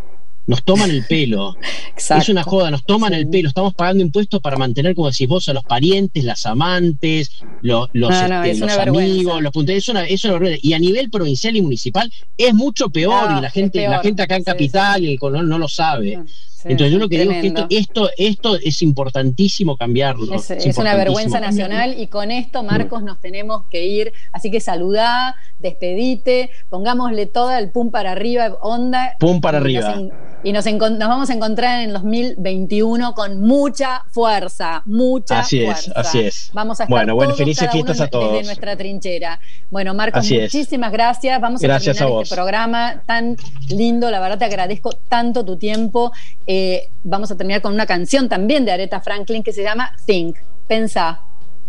[0.46, 1.56] nos toman el pelo.
[1.96, 5.48] Es una joda, nos toman el pelo, estamos pagando impuestos para mantener, como decís vos,
[5.48, 9.74] a los parientes, las amantes, los, los, este, amigos, los puntos.
[9.74, 13.50] Es una, es una Y a nivel provincial y municipal es mucho peor, y la
[13.50, 16.18] gente, la gente acá en Capital y no, no lo sabe.
[16.64, 20.34] Entonces yo lo que digo es que esto, esto, es importantísimo cambiarlo.
[20.34, 24.12] Es, una vergüenza nacional y con esto, Marcos, nos tenemos que ir.
[24.32, 29.16] Así que saludá, despedite, pongámosle toda el pum para arriba, onda.
[29.20, 29.94] Pum para arriba.
[30.42, 35.90] y nos, nos, vamos a encontrar en 2021 con mucha fuerza, mucha así fuerza.
[35.92, 36.50] Es, así es.
[36.52, 38.32] Vamos a estar bueno, bueno, felices fiestas a todos.
[38.32, 39.40] Desde nuestra trinchera.
[39.70, 41.40] Bueno, Marcos, muchísimas gracias.
[41.40, 43.36] Vamos a terminar este programa tan
[43.68, 44.10] lindo.
[44.10, 46.12] La verdad te agradezco tanto tu tiempo.
[46.50, 50.38] Eh, vamos a terminar con una canción también de Aretha Franklin que se llama Think,
[50.66, 51.20] Pensá.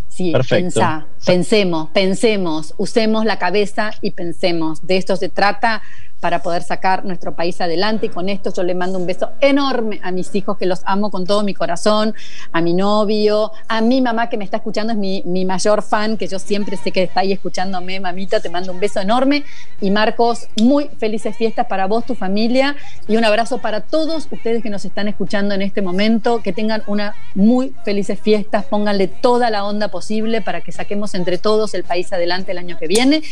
[0.08, 4.86] Sí, pensá, pensemos, pensemos, usemos la cabeza y pensemos.
[4.86, 5.82] De esto se trata
[6.20, 8.06] para poder sacar nuestro país adelante.
[8.06, 11.10] Y con esto yo le mando un beso enorme a mis hijos, que los amo
[11.10, 12.14] con todo mi corazón,
[12.52, 16.28] a mi novio, a mi mamá que me está escuchando, es mi, mayor fan, que
[16.28, 19.44] yo siempre sé que está ahí escuchándome, mamita, te mando un beso enorme.
[19.80, 22.76] Y Marcos, muy felices fiestas para vos, tu familia,
[23.08, 26.82] y un abrazo para todos ustedes que nos están escuchando en este momento, que tengan
[26.86, 31.84] una muy felices fiestas, pónganle toda la onda posible para que saquemos entre todos el
[31.84, 33.22] país adelante el año que viene.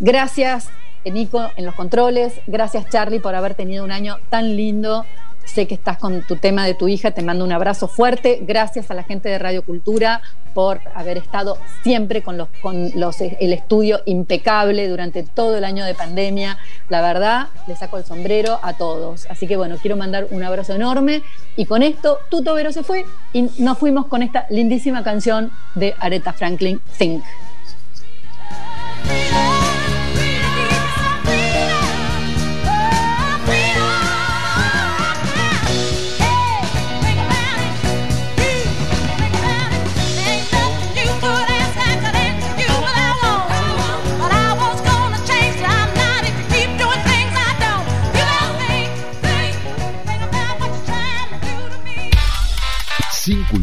[0.00, 0.68] Gracias
[1.04, 2.34] Nico en los controles.
[2.46, 5.04] Gracias Charlie por haber tenido un año tan lindo.
[5.46, 8.40] Sé que estás con tu tema de tu hija, te mando un abrazo fuerte.
[8.42, 10.20] Gracias a la gente de Radio Cultura
[10.52, 15.84] por haber estado siempre con, los, con los, el estudio impecable durante todo el año
[15.84, 16.58] de pandemia.
[16.88, 19.26] La verdad, le saco el sombrero a todos.
[19.30, 21.22] Así que bueno, quiero mandar un abrazo enorme.
[21.56, 25.94] Y con esto, Tuto Vero se fue y nos fuimos con esta lindísima canción de
[26.00, 27.22] Aretha Franklin, Think.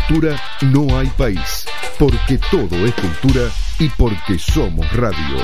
[0.07, 1.65] Cultura no hay país,
[1.97, 3.49] porque todo es cultura
[3.79, 5.37] y porque somos radio.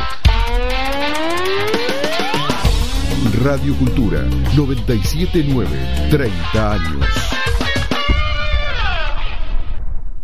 [3.43, 4.21] Radio Cultura
[4.55, 7.38] 979, 30 años.